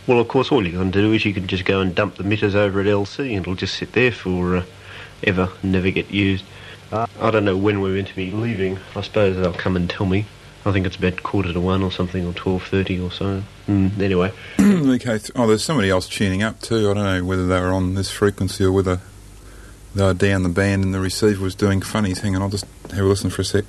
Well, 0.07 0.19
of 0.19 0.27
course, 0.27 0.51
all 0.51 0.67
you 0.67 0.77
can 0.77 0.91
do 0.91 1.13
is 1.13 1.25
you 1.25 1.33
can 1.33 1.47
just 1.47 1.65
go 1.65 1.81
and 1.81 1.95
dump 1.95 2.17
the 2.17 2.25
mitters 2.25 2.57
over 2.57 2.81
at 2.81 2.87
LC, 2.87 3.31
and 3.31 3.43
it'll 3.43 3.55
just 3.55 3.77
sit 3.77 3.93
there 3.93 4.11
for 4.11 4.57
uh, 4.57 4.65
ever, 5.23 5.49
never 5.63 5.91
get 5.91 6.11
used. 6.11 6.45
I 6.93 7.31
don't 7.31 7.45
know 7.45 7.57
when 7.57 7.81
we're 7.81 7.95
meant 7.95 8.09
to 8.09 8.17
be 8.17 8.31
leaving. 8.31 8.79
I 8.97 9.01
suppose 9.01 9.37
they'll 9.37 9.55
come 9.55 9.77
and 9.77 9.89
tell 9.89 10.07
me. 10.07 10.27
I 10.65 10.71
think 10.73 10.87
it's 10.87 10.97
about 10.97 11.23
quarter 11.23 11.53
to 11.53 11.61
one 11.61 11.83
or 11.83 11.91
something, 11.91 12.25
or 12.27 12.33
twelve 12.33 12.63
thirty 12.65 13.01
or 13.01 13.11
so. 13.11 13.43
Mm, 13.67 13.99
anyway, 14.01 14.33
okay. 14.61 15.19
Oh, 15.35 15.47
there's 15.47 15.65
somebody 15.65 15.91
else 15.91 16.09
tuning 16.09 16.43
up 16.43 16.61
too. 16.61 16.91
I 16.91 16.95
don't 16.95 17.05
know 17.05 17.25
whether 17.25 17.47
they 17.47 17.61
were 17.61 17.73
on 17.73 17.95
this 17.95 18.11
frequency 18.11 18.65
or 18.65 18.73
whether 18.73 19.01
they 19.95 20.05
were 20.05 20.15
down 20.15 20.43
the 20.45 20.49
band 20.49 20.85
and 20.85 20.95
the 20.95 21.01
receiver 21.01 21.43
was 21.43 21.55
doing 21.55 21.83
funnies. 21.83 22.21
Hang 22.21 22.37
on, 22.37 22.43
I'll 22.43 22.49
just 22.49 22.67
have 22.91 23.01
a 23.05 23.09
listen 23.09 23.31
for 23.31 23.43
a 23.43 23.45
sec. 23.45 23.65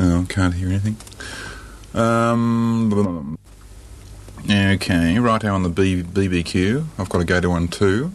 Oh, 0.00 0.24
can't 0.28 0.54
hear 0.54 0.68
anything. 0.68 0.96
Um, 1.92 3.36
okay, 4.48 5.18
right 5.18 5.42
now 5.42 5.54
on 5.56 5.64
the 5.64 5.68
B- 5.68 6.04
BBQ. 6.04 6.84
I've 6.98 7.08
got 7.08 7.18
to 7.18 7.24
go 7.24 7.40
to 7.40 7.50
one 7.50 7.66
too. 7.66 8.12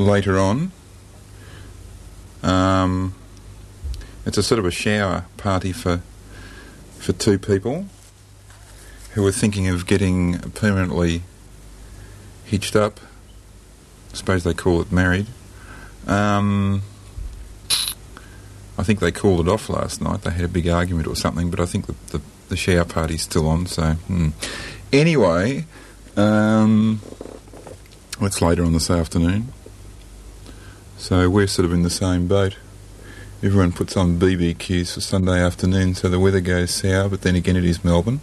Later 0.00 0.38
on. 0.38 0.72
Um, 2.42 3.14
it's 4.24 4.38
a 4.38 4.42
sort 4.42 4.58
of 4.58 4.64
a 4.64 4.70
shower 4.70 5.26
party 5.36 5.72
for 5.72 6.00
for 6.98 7.12
two 7.12 7.38
people 7.38 7.84
who 9.10 9.26
are 9.26 9.30
thinking 9.30 9.68
of 9.68 9.86
getting 9.86 10.38
permanently 10.52 11.22
hitched 12.46 12.74
up. 12.74 12.98
I 14.12 14.16
suppose 14.16 14.42
they 14.42 14.54
call 14.54 14.80
it 14.80 14.90
married. 14.90 15.26
Um, 16.06 16.80
I 18.78 18.82
think 18.82 19.00
they 19.00 19.12
called 19.12 19.46
it 19.46 19.52
off 19.52 19.68
last 19.68 20.00
night. 20.00 20.22
They 20.22 20.30
had 20.30 20.46
a 20.46 20.48
big 20.48 20.66
argument 20.66 21.08
or 21.08 21.14
something, 21.14 21.50
but 21.50 21.60
I 21.60 21.66
think 21.66 21.84
the, 21.84 21.94
the, 22.10 22.22
the 22.48 22.56
shower 22.56 22.86
party's 22.86 23.20
still 23.20 23.46
on. 23.46 23.66
So 23.66 23.92
hmm. 23.92 24.28
anyway, 24.94 25.66
um, 26.16 27.02
it's 28.22 28.40
later 28.40 28.64
on 28.64 28.72
this 28.72 28.90
afternoon. 28.90 29.52
So 31.00 31.30
we're 31.30 31.46
sort 31.46 31.64
of 31.64 31.72
in 31.72 31.82
the 31.82 31.88
same 31.88 32.28
boat. 32.28 32.58
Everyone 33.42 33.72
puts 33.72 33.96
on 33.96 34.18
BBQs 34.18 34.92
for 34.92 35.00
Sunday 35.00 35.42
afternoon 35.42 35.94
so 35.94 36.10
the 36.10 36.20
weather 36.20 36.42
goes 36.42 36.72
sour, 36.72 37.08
but 37.08 37.22
then 37.22 37.34
again 37.34 37.56
it 37.56 37.64
is 37.64 37.82
Melbourne. 37.82 38.20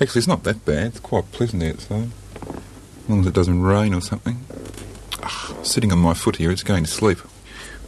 Actually, 0.00 0.20
it's 0.20 0.26
not 0.26 0.44
that 0.44 0.64
bad. 0.64 0.86
It's 0.86 1.00
quite 1.00 1.30
pleasant 1.30 1.62
outside. 1.62 2.08
As 2.40 3.08
long 3.10 3.20
as 3.20 3.26
it 3.26 3.34
doesn't 3.34 3.60
rain 3.60 3.92
or 3.92 4.00
something. 4.00 4.38
Ah, 5.22 5.54
sitting 5.62 5.92
on 5.92 5.98
my 5.98 6.14
foot 6.14 6.36
here, 6.36 6.50
it's 6.50 6.62
going 6.62 6.84
to 6.84 6.90
sleep. 6.90 7.18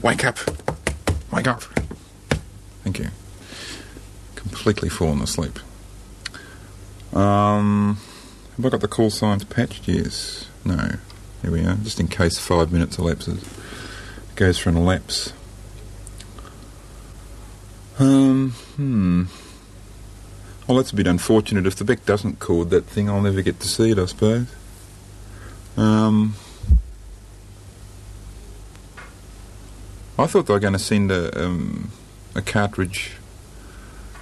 Wake 0.03 0.27
up! 0.27 0.39
Wake 1.33 1.49
up! 1.49 1.63
Thank 2.85 2.99
you. 2.99 3.09
Completely 4.37 4.91
fallen 4.91 5.23
asleep. 5.23 5.59
Um, 7.15 7.97
have 8.57 8.67
I 8.67 8.69
got 8.69 8.83
the 8.83 8.89
call 8.89 9.09
signs 9.09 9.45
patched? 9.45 9.89
Yes. 9.89 10.49
No. 10.67 10.97
Here 11.41 11.51
we 11.51 11.65
are. 11.65 11.77
Just 11.77 11.99
in 11.99 12.09
case 12.09 12.39
five 12.39 12.71
minutes 12.71 12.99
elapses. 12.99 13.43
Goes 14.41 14.57
for 14.57 14.71
an 14.71 14.79
elapse. 14.79 15.35
Um, 17.99 18.53
hmm. 18.77 19.25
Well, 20.67 20.79
that's 20.79 20.93
a 20.93 20.97
bit 20.97 21.07
unfortunate. 21.07 21.67
If 21.67 21.77
the 21.77 21.85
Beck 21.85 22.07
doesn't 22.07 22.39
cord 22.39 22.71
that 22.71 22.87
thing, 22.87 23.11
I'll 23.11 23.21
never 23.21 23.43
get 23.43 23.61
to 23.61 23.69
see 23.69 23.91
it, 23.91 23.99
I 23.99 24.07
suppose. 24.07 24.47
Um, 25.77 26.37
I 30.19 30.25
thought 30.25 30.47
they 30.47 30.55
were 30.55 30.59
going 30.59 30.73
to 30.73 30.79
send 30.79 31.13
a, 31.13 31.45
um, 31.45 31.91
a 32.35 32.41
cartridge, 32.41 33.19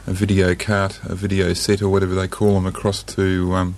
a 0.05 0.13
video 0.13 0.57
cart, 0.57 0.99
a 1.05 1.15
video 1.15 1.53
set, 1.53 1.81
or 1.81 1.91
whatever 1.91 2.17
they 2.17 2.27
call 2.27 2.55
them, 2.55 2.67
across 2.67 3.05
to 3.05 3.55
um, 3.55 3.77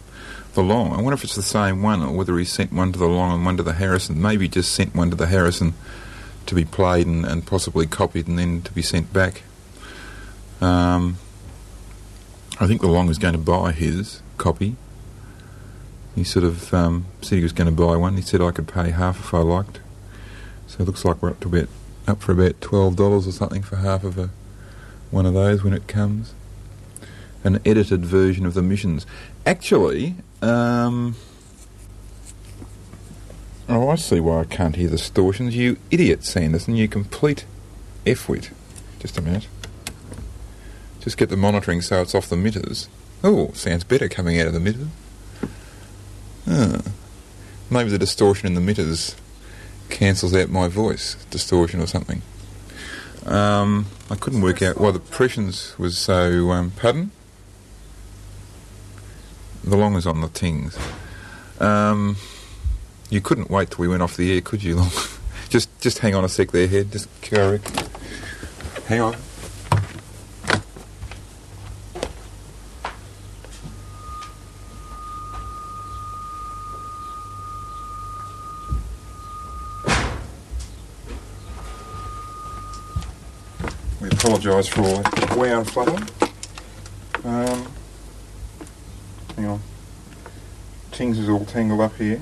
the 0.55 0.63
Long. 0.63 0.95
I 0.95 1.03
wonder 1.03 1.13
if 1.13 1.23
it's 1.23 1.37
the 1.37 1.43
same 1.43 1.83
one, 1.83 2.03
or 2.03 2.17
whether 2.17 2.39
he 2.39 2.47
sent 2.47 2.73
one 2.73 2.93
to 2.93 2.99
the 2.99 3.09
Long 3.09 3.35
and 3.35 3.45
one 3.45 3.59
to 3.59 3.63
the 3.63 3.75
Harrison. 3.75 4.23
Maybe 4.23 4.49
just 4.49 4.73
sent 4.73 4.95
one 4.95 5.11
to 5.11 5.17
the 5.17 5.27
Harrison 5.27 5.75
to 6.47 6.55
be 6.55 6.65
played 6.65 7.07
and, 7.07 7.25
and 7.25 7.47
possibly 7.47 7.87
copied 7.87 8.27
and 8.27 8.39
then 8.39 8.63
to 8.63 8.73
be 8.73 8.83
sent 8.83 9.13
back. 9.13 9.43
Um, 10.61 11.19
I 12.59 12.67
think 12.67 12.81
the 12.81 12.89
Long 12.89 13.07
was 13.07 13.19
going 13.19 13.33
to 13.33 13.39
buy 13.39 13.73
his 13.73 14.21
copy. 14.37 14.77
He 16.15 16.25
sort 16.25 16.45
of 16.45 16.75
um, 16.75 17.07
said 17.23 17.37
he 17.37 17.43
was 17.43 17.53
going 17.53 17.75
to 17.75 17.83
buy 17.83 17.97
one. 17.97 18.17
He 18.17 18.23
said 18.23 18.41
I 18.41 18.51
could 18.51 18.69
pay 18.69 18.91
half 18.91 19.19
if 19.21 19.33
I 19.33 19.39
liked. 19.39 19.81
So 20.67 20.83
it 20.83 20.87
looks 20.87 21.05
like 21.05 21.23
we're 21.23 21.31
up 21.31 21.41
to 21.41 21.49
about 21.49 21.69
up 22.07 22.21
for 22.21 22.33
about 22.33 22.61
twelve 22.61 22.97
dollars 22.97 23.27
or 23.27 23.33
something 23.33 23.63
for 23.63 23.77
half 23.77 24.05
of 24.05 24.19
a 24.19 24.31
one 25.11 25.27
of 25.27 25.35
those 25.35 25.63
when 25.63 25.73
it 25.73 25.87
comes. 25.87 26.35
An 27.43 27.61
edited 27.65 28.05
version 28.05 28.45
of 28.45 28.55
the 28.55 28.63
missions. 28.63 29.07
Actually, 29.47 30.17
um, 30.43 31.17
oh, 33.71 33.89
I 33.89 33.95
see 33.95 34.21
why 34.21 34.41
I 34.41 34.45
can't 34.45 34.77
hear 34.77 34.89
the 34.89 34.97
distortions. 34.97 35.57
You 35.57 35.79
idiot, 35.91 36.25
Sanderson! 36.25 36.77
You 36.77 36.89
complete 36.89 37.45
f-wit. 38.07 38.51
Just 38.99 39.17
a 39.17 39.23
minute. 39.23 39.47
Just 41.01 41.17
get 41.17 41.31
the 41.31 41.37
monitoring 41.37 41.81
so 41.81 42.03
it's 42.03 42.15
off 42.15 42.29
the 42.29 42.37
mitters. 42.37 42.89
Oh, 43.25 43.53
sounds 43.53 43.85
better 43.85 44.09
coming 44.09 44.39
out 44.41 44.47
of 44.47 44.53
the 44.53 44.61
mitters. 44.61 44.89
Ah. 46.47 46.83
Maybe 47.71 47.91
the 47.91 47.99
distortion 47.99 48.49
in 48.49 48.55
the 48.55 48.61
mitters 48.61 49.15
cancels 49.89 50.35
out 50.35 50.49
my 50.49 50.69
voice 50.69 51.15
distortion 51.31 51.81
or 51.81 51.87
something. 51.87 52.23
Um, 53.27 53.87
I 54.11 54.17
couldn't 54.17 54.41
work 54.41 54.63
out 54.63 54.81
why 54.81 54.91
the 54.91 55.01
pressions 55.01 55.79
was 55.79 55.97
so. 55.97 56.51
Um, 56.51 56.73
pardon? 56.73 57.13
The 59.63 59.77
long 59.77 59.95
is 59.95 60.07
on 60.07 60.21
the 60.21 60.29
tings. 60.29 60.77
Um, 61.61 62.17
you 63.11 63.21
couldn't 63.21 63.51
wait 63.51 63.71
till 63.71 63.79
we 63.79 63.89
went 63.89 64.03
off 64.03 64.17
the 64.17 64.33
air, 64.33 64.41
could 64.41 64.63
you, 64.63 64.77
Long? 64.77 64.91
just, 65.49 65.69
just 65.81 65.99
hang 65.99 66.15
on 66.15 66.25
a 66.25 66.29
sec 66.29 66.53
there, 66.53 66.69
head. 66.69 66.93
Just 66.93 67.09
go. 67.29 67.59
Hang 68.87 69.01
on. 69.01 69.17
We 84.01 84.09
apologise 84.09 84.69
for 84.69 84.83
all 84.83 85.03
that 85.03 85.37
wow 85.37 85.65
flutter. 85.65 86.07
Um, 87.25 87.67
hang 89.37 89.47
on. 89.47 89.61
Tings 90.93 91.19
is 91.19 91.29
all 91.29 91.45
tangled 91.45 91.81
up 91.81 91.95
here. 91.97 92.21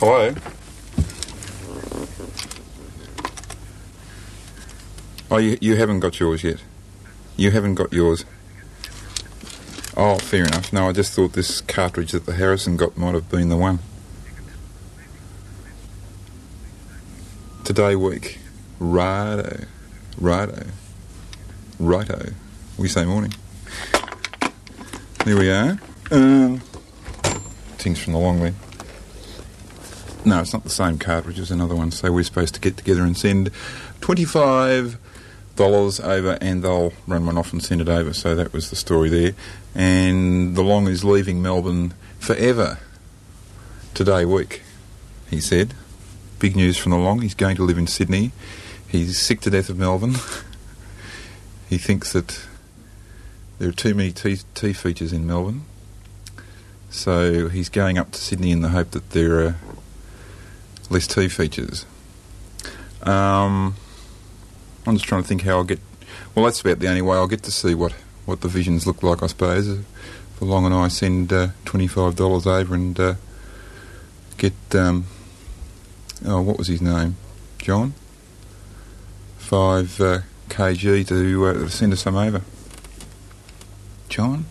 Hello? 0.00 0.34
Oh, 5.30 5.36
you, 5.36 5.58
you 5.60 5.76
haven't 5.76 6.00
got 6.00 6.18
yours 6.18 6.42
yet? 6.42 6.62
You 7.36 7.50
haven't 7.50 7.74
got 7.74 7.92
yours? 7.92 8.24
Oh, 9.98 10.16
fair 10.16 10.44
enough. 10.46 10.72
No, 10.72 10.88
I 10.88 10.92
just 10.92 11.12
thought 11.12 11.34
this 11.34 11.60
cartridge 11.60 12.12
that 12.12 12.24
the 12.24 12.32
Harrison 12.32 12.78
got 12.78 12.96
might 12.96 13.12
have 13.12 13.28
been 13.30 13.50
the 13.50 13.58
one. 13.58 13.80
Today 17.64 17.94
week. 17.94 18.38
Righto. 18.78 19.66
Righto. 20.16 20.64
Righto. 21.78 22.30
We 22.78 22.88
say 22.88 23.04
morning. 23.04 23.34
There 25.26 25.36
we 25.36 25.50
are. 25.50 25.78
Um, 26.10 26.60
things 27.76 28.02
from 28.02 28.14
the 28.14 28.18
long 28.18 28.40
way. 28.40 28.54
No, 30.24 30.40
it's 30.40 30.52
not 30.52 30.64
the 30.64 30.70
same 30.70 30.98
cartridge 30.98 31.38
as 31.38 31.50
another 31.50 31.74
one. 31.74 31.90
So 31.90 32.12
we're 32.12 32.24
supposed 32.24 32.54
to 32.54 32.60
get 32.60 32.76
together 32.76 33.02
and 33.02 33.16
send 33.16 33.50
twenty-five 34.00 34.98
dollars 35.56 36.00
over, 36.00 36.38
and 36.40 36.62
they'll 36.62 36.92
run 37.06 37.26
one 37.26 37.38
off 37.38 37.52
and 37.52 37.62
send 37.62 37.80
it 37.80 37.88
over. 37.88 38.12
So 38.12 38.34
that 38.34 38.52
was 38.52 38.70
the 38.70 38.76
story 38.76 39.08
there. 39.08 39.32
And 39.74 40.56
the 40.56 40.62
long 40.62 40.88
is 40.88 41.04
leaving 41.04 41.40
Melbourne 41.42 41.94
forever. 42.18 42.78
Today 43.94 44.24
week, 44.24 44.62
he 45.28 45.40
said. 45.40 45.74
Big 46.38 46.56
news 46.56 46.78
from 46.78 46.92
the 46.92 46.98
long. 46.98 47.20
He's 47.20 47.34
going 47.34 47.56
to 47.56 47.64
live 47.64 47.76
in 47.76 47.86
Sydney. 47.86 48.32
He's 48.88 49.18
sick 49.18 49.40
to 49.42 49.50
death 49.50 49.68
of 49.68 49.78
Melbourne. 49.78 50.14
he 51.68 51.76
thinks 51.76 52.12
that 52.12 52.40
there 53.58 53.68
are 53.68 53.72
too 53.72 53.94
many 53.94 54.12
tea, 54.12 54.38
tea 54.54 54.72
features 54.72 55.12
in 55.12 55.26
Melbourne. 55.26 55.62
So 56.88 57.48
he's 57.48 57.68
going 57.68 57.98
up 57.98 58.12
to 58.12 58.18
Sydney 58.18 58.50
in 58.50 58.62
the 58.62 58.70
hope 58.70 58.92
that 58.92 59.10
there 59.10 59.46
are 59.46 59.56
less 60.90 61.06
tea 61.06 61.28
features. 61.28 61.86
Um, 63.02 63.76
I'm 64.86 64.96
just 64.96 65.06
trying 65.06 65.22
to 65.22 65.28
think 65.28 65.42
how 65.42 65.58
I'll 65.58 65.64
get. 65.64 65.80
Well, 66.34 66.44
that's 66.44 66.60
about 66.60 66.80
the 66.80 66.88
only 66.88 67.02
way 67.02 67.16
I'll 67.16 67.26
get 67.26 67.42
to 67.44 67.50
see 67.50 67.74
what, 67.74 67.92
what 68.26 68.42
the 68.42 68.48
visions 68.48 68.86
look 68.86 69.02
like, 69.02 69.22
I 69.22 69.26
suppose. 69.28 69.82
For 70.34 70.44
Long 70.44 70.66
and 70.66 70.74
I 70.74 70.88
send 70.88 71.32
uh, 71.32 71.48
$25 71.64 72.46
over 72.46 72.74
and 72.74 72.98
uh, 72.98 73.14
get. 74.36 74.52
Um, 74.74 75.06
oh, 76.26 76.42
what 76.42 76.58
was 76.58 76.68
his 76.68 76.82
name? 76.82 77.16
John? 77.58 77.94
5 79.38 80.00
uh, 80.00 80.18
kg 80.48 81.06
to 81.08 81.46
uh, 81.46 81.68
send 81.68 81.92
us 81.92 82.02
some 82.02 82.16
over. 82.16 82.42
John? 84.08 84.44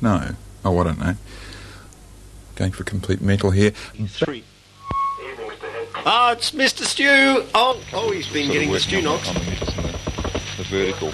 No. 0.00 0.34
Oh, 0.64 0.78
I 0.78 0.84
don't 0.84 0.98
know. 0.98 1.14
Going 2.56 2.72
for 2.72 2.84
complete 2.84 3.20
mental 3.20 3.50
here. 3.50 3.70
Three. 3.70 4.44
Ah, 6.10 6.32
it's 6.32 6.52
Mr. 6.52 6.84
Stew. 6.84 7.44
Oh, 7.54 7.78
oh, 7.92 8.10
he's 8.10 8.32
been 8.32 8.50
getting 8.50 8.72
the 8.72 8.80
stew 8.80 9.02
knocks. 9.02 9.28
The, 9.30 10.64
vertical. 10.64 11.12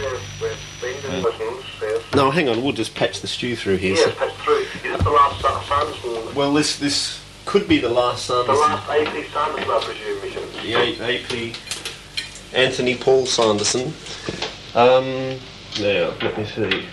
No, 2.15 2.31
hang 2.31 2.49
on. 2.49 2.63
We'll 2.63 2.73
just 2.73 2.95
patch 2.95 3.21
the 3.21 3.27
stew 3.27 3.57
through 3.57 3.79
here. 3.79 3.97
Yes, 3.97 4.15
patch 4.15 4.33
through. 4.35 4.59
Is 4.59 4.85
it 4.85 5.03
the 5.03 5.11
last 5.11 5.45
uh, 5.45 5.61
Sanderson? 5.65 6.33
Well, 6.37 6.53
this 6.53 6.79
this 6.79 7.21
could 7.45 7.67
be 7.67 7.79
the 7.81 7.89
last 7.89 8.27
Sanderson. 8.27 8.55
The 8.55 8.61
last 8.61 8.89
AP 8.89 9.33
Sanderson, 9.33 9.69
I 9.69 9.81
presume, 9.83 10.21
mission. 10.23 10.43
The 10.63 11.03
A- 11.03 11.51
AP 11.51 11.57
Anthony 12.55 12.95
Paul 12.97 13.27
Sanderson. 13.27 13.93
Um, 14.77 15.41
now, 15.81 16.15
let 16.23 16.39
me 16.39 16.45
see. 16.45 16.87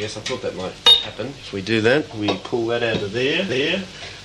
Yes, 0.00 0.16
I 0.16 0.20
thought 0.22 0.42
that 0.42 0.56
might 0.56 0.72
happen. 1.04 1.28
If 1.28 1.52
we 1.52 1.62
do 1.62 1.80
that, 1.82 2.12
we 2.16 2.36
pull 2.38 2.66
that 2.66 2.82
out 2.82 3.02
of 3.02 3.12
there, 3.12 3.44
there. 3.44 3.84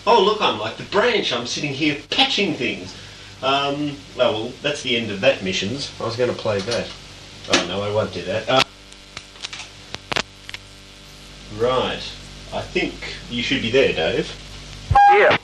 Oh, 0.09 0.23
look, 0.23 0.41
I'm 0.41 0.57
like 0.57 0.77
the 0.77 0.85
branch. 0.85 1.33
I'm 1.33 1.45
sitting 1.45 1.73
here 1.73 1.97
patching 2.09 2.53
things. 2.53 2.95
Um, 3.43 3.97
oh, 4.17 4.31
well, 4.45 4.53
that's 4.61 4.81
the 4.81 4.95
end 4.95 5.11
of 5.11 5.19
that 5.19 5.43
missions. 5.43 5.91
I 5.99 6.05
was 6.05 6.15
going 6.15 6.29
to 6.29 6.35
play 6.35 6.59
that. 6.61 6.87
Oh, 7.53 7.65
no, 7.67 7.81
I 7.81 7.93
won't 7.93 8.13
do 8.13 8.21
that. 8.23 8.47
Uh, 8.47 8.61
right. 11.57 12.01
I 12.53 12.61
think 12.61 12.93
you 13.29 13.43
should 13.43 13.61
be 13.61 13.69
there, 13.69 13.91
Dave. 13.91 14.33
Yeah. 15.11 15.37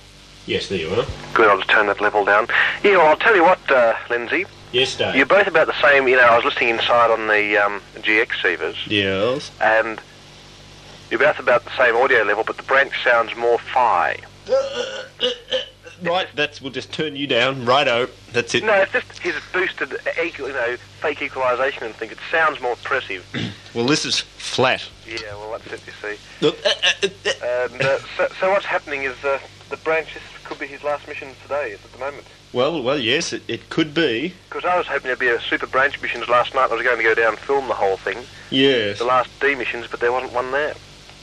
Yes, 0.45 0.69
there 0.69 0.77
you 0.79 0.89
are. 0.93 1.05
Good, 1.33 1.49
I'll 1.49 1.57
just 1.57 1.69
turn 1.69 1.87
that 1.87 1.99
level 1.99 2.23
down. 2.23 2.47
Yeah, 2.83 2.97
well, 2.97 3.07
I'll 3.07 3.17
tell 3.17 3.35
you 3.35 3.43
what, 3.43 3.59
uh, 3.69 3.95
Lindsay. 4.09 4.45
Yes, 4.71 4.95
Dave. 4.95 5.13
You're 5.15 5.25
both 5.25 5.47
about 5.47 5.67
the 5.67 5.81
same, 5.81 6.07
you 6.07 6.15
know, 6.15 6.23
I 6.23 6.37
was 6.37 6.45
listening 6.45 6.69
inside 6.69 7.11
on 7.11 7.27
the 7.27 7.57
um, 7.57 7.81
GX 7.97 8.29
receivers, 8.29 8.77
Yes. 8.87 9.51
and 9.59 9.99
you're 11.11 11.19
both 11.19 11.39
about 11.39 11.65
the 11.65 11.77
same 11.77 11.97
audio 11.97 12.23
level, 12.23 12.45
but 12.45 12.55
the 12.55 12.63
branch 12.63 12.93
sounds 13.03 13.35
more 13.35 13.59
fi. 13.59 14.17
Right, 16.01 16.27
that's 16.35 16.61
we'll 16.61 16.71
just 16.71 16.91
turn 16.91 17.15
you 17.15 17.27
down. 17.27 17.65
Righto, 17.65 18.09
that's 18.33 18.53
it. 18.55 18.63
No, 18.65 18.73
it's 18.73 18.91
just 18.91 19.19
his 19.19 19.35
boosted, 19.53 19.95
equal, 20.21 20.47
you 20.47 20.53
know, 20.53 20.75
fake 20.99 21.21
equalisation 21.21 21.83
and 21.83 21.95
thing. 21.95 22.11
It 22.11 22.17
sounds 22.29 22.59
more 22.61 22.71
impressive. 22.71 23.25
Well, 23.73 23.87
this 23.87 24.05
is 24.05 24.19
flat. 24.19 24.87
yeah, 25.07 25.17
well, 25.33 25.57
that's 25.57 25.65
it, 25.73 25.81
you 25.87 25.93
see. 25.99 26.47
And 27.41 27.81
uh, 27.81 27.97
so, 28.15 28.27
so 28.39 28.51
what's 28.51 28.65
happening 28.65 29.01
is 29.01 29.15
uh, 29.23 29.39
the 29.71 29.77
branch 29.77 30.13
this 30.13 30.21
could 30.43 30.59
be 30.59 30.67
his 30.67 30.83
last 30.83 31.07
mission 31.07 31.29
today 31.41 31.73
at 31.73 31.81
the 31.91 31.97
moment. 31.97 32.27
Well, 32.53 32.83
well, 32.83 32.99
yes, 32.99 33.33
it, 33.33 33.41
it 33.47 33.71
could 33.71 33.95
be. 33.95 34.35
Because 34.47 34.63
I 34.63 34.77
was 34.77 34.85
hoping 34.85 35.05
there'd 35.07 35.17
be 35.17 35.27
a 35.29 35.41
super 35.41 35.65
branch 35.65 35.99
missions 36.03 36.29
last 36.29 36.53
night. 36.53 36.69
I 36.69 36.75
was 36.75 36.83
going 36.83 36.97
to 36.97 37.03
go 37.03 37.15
down 37.15 37.29
and 37.29 37.39
film 37.39 37.67
the 37.67 37.73
whole 37.73 37.97
thing, 37.97 38.19
Yes. 38.51 38.99
the 38.99 39.05
last 39.05 39.31
D 39.39 39.55
missions, 39.55 39.87
but 39.89 39.99
there 39.99 40.11
wasn't 40.11 40.33
one 40.33 40.51
there. 40.51 40.75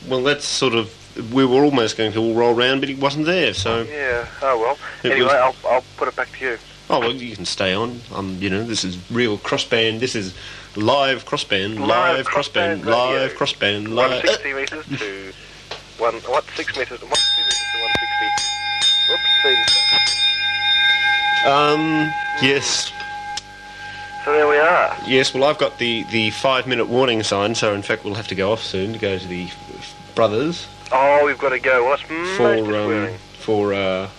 Well, 0.09 0.21
that's 0.21 0.43
sort 0.43 0.73
of. 0.73 0.93
We 1.31 1.45
were 1.45 1.63
almost 1.63 1.97
going 1.97 2.11
to 2.13 2.19
all 2.19 2.33
roll 2.33 2.53
round, 2.53 2.81
but 2.81 2.89
he 2.89 2.95
wasn't 2.95 3.25
there. 3.25 3.53
So, 3.53 3.83
Yeah. 3.83 4.25
Oh 4.41 4.59
well. 4.59 4.77
Anyway, 5.03 5.25
was- 5.25 5.33
I'll 5.33 5.55
I'll 5.69 5.83
put 5.97 6.07
it 6.07 6.15
back 6.15 6.31
to 6.39 6.45
you. 6.45 6.57
Oh 6.89 6.99
well, 6.99 7.13
you 7.13 7.35
can 7.35 7.45
stay 7.45 7.73
on. 7.73 8.01
Um, 8.13 8.37
you 8.41 8.49
know, 8.49 8.63
this 8.63 8.83
is 8.83 8.97
real 9.11 9.37
crossband. 9.37 9.99
This 9.99 10.13
is 10.15 10.33
live 10.75 11.25
crossband, 11.25 11.79
live, 11.79 11.87
Live 11.87 12.27
crossband, 12.27 12.85
live 12.85 13.33
crossband, 13.33 13.87
live. 13.89 14.23
160 14.23 14.53
metres 14.53 14.85
to 14.99 15.33
one, 15.97 16.15
what, 16.31 16.43
6 16.55 16.77
metres, 16.77 16.99
160 17.01 17.41
metres 17.43 17.59
to 17.71 17.77
160. 17.79 19.13
Oops, 19.13 19.29
see 19.43 19.55
this 19.55 21.45
Um, 21.45 22.13
yes, 22.41 22.91
So 24.25 24.31
there 24.33 24.47
we 24.47 24.57
are. 24.57 24.95
yes. 25.07 25.33
Well, 25.33 25.43
I've 25.45 25.57
got 25.57 25.77
the 25.79 26.03
the 26.11 26.29
five 26.31 26.67
minute 26.67 26.85
warning 26.87 27.23
sign, 27.23 27.55
so 27.55 27.73
in 27.73 27.81
fact 27.81 28.03
we'll 28.03 28.15
have 28.15 28.27
to 28.27 28.35
go 28.35 28.51
off 28.51 28.63
soon 28.63 28.93
to 28.93 28.99
go 28.99 29.17
to 29.17 29.27
the 29.27 29.47
brothers 30.13 30.67
Oh, 30.91 31.25
we've 31.25 31.37
got 31.37 31.49
to 31.49 31.59
go. 31.59 31.85
Well, 31.85 31.97
that's 31.97 32.37
for 32.37 32.75
um, 32.75 33.17
for 33.39 33.73
uh, 33.73 34.09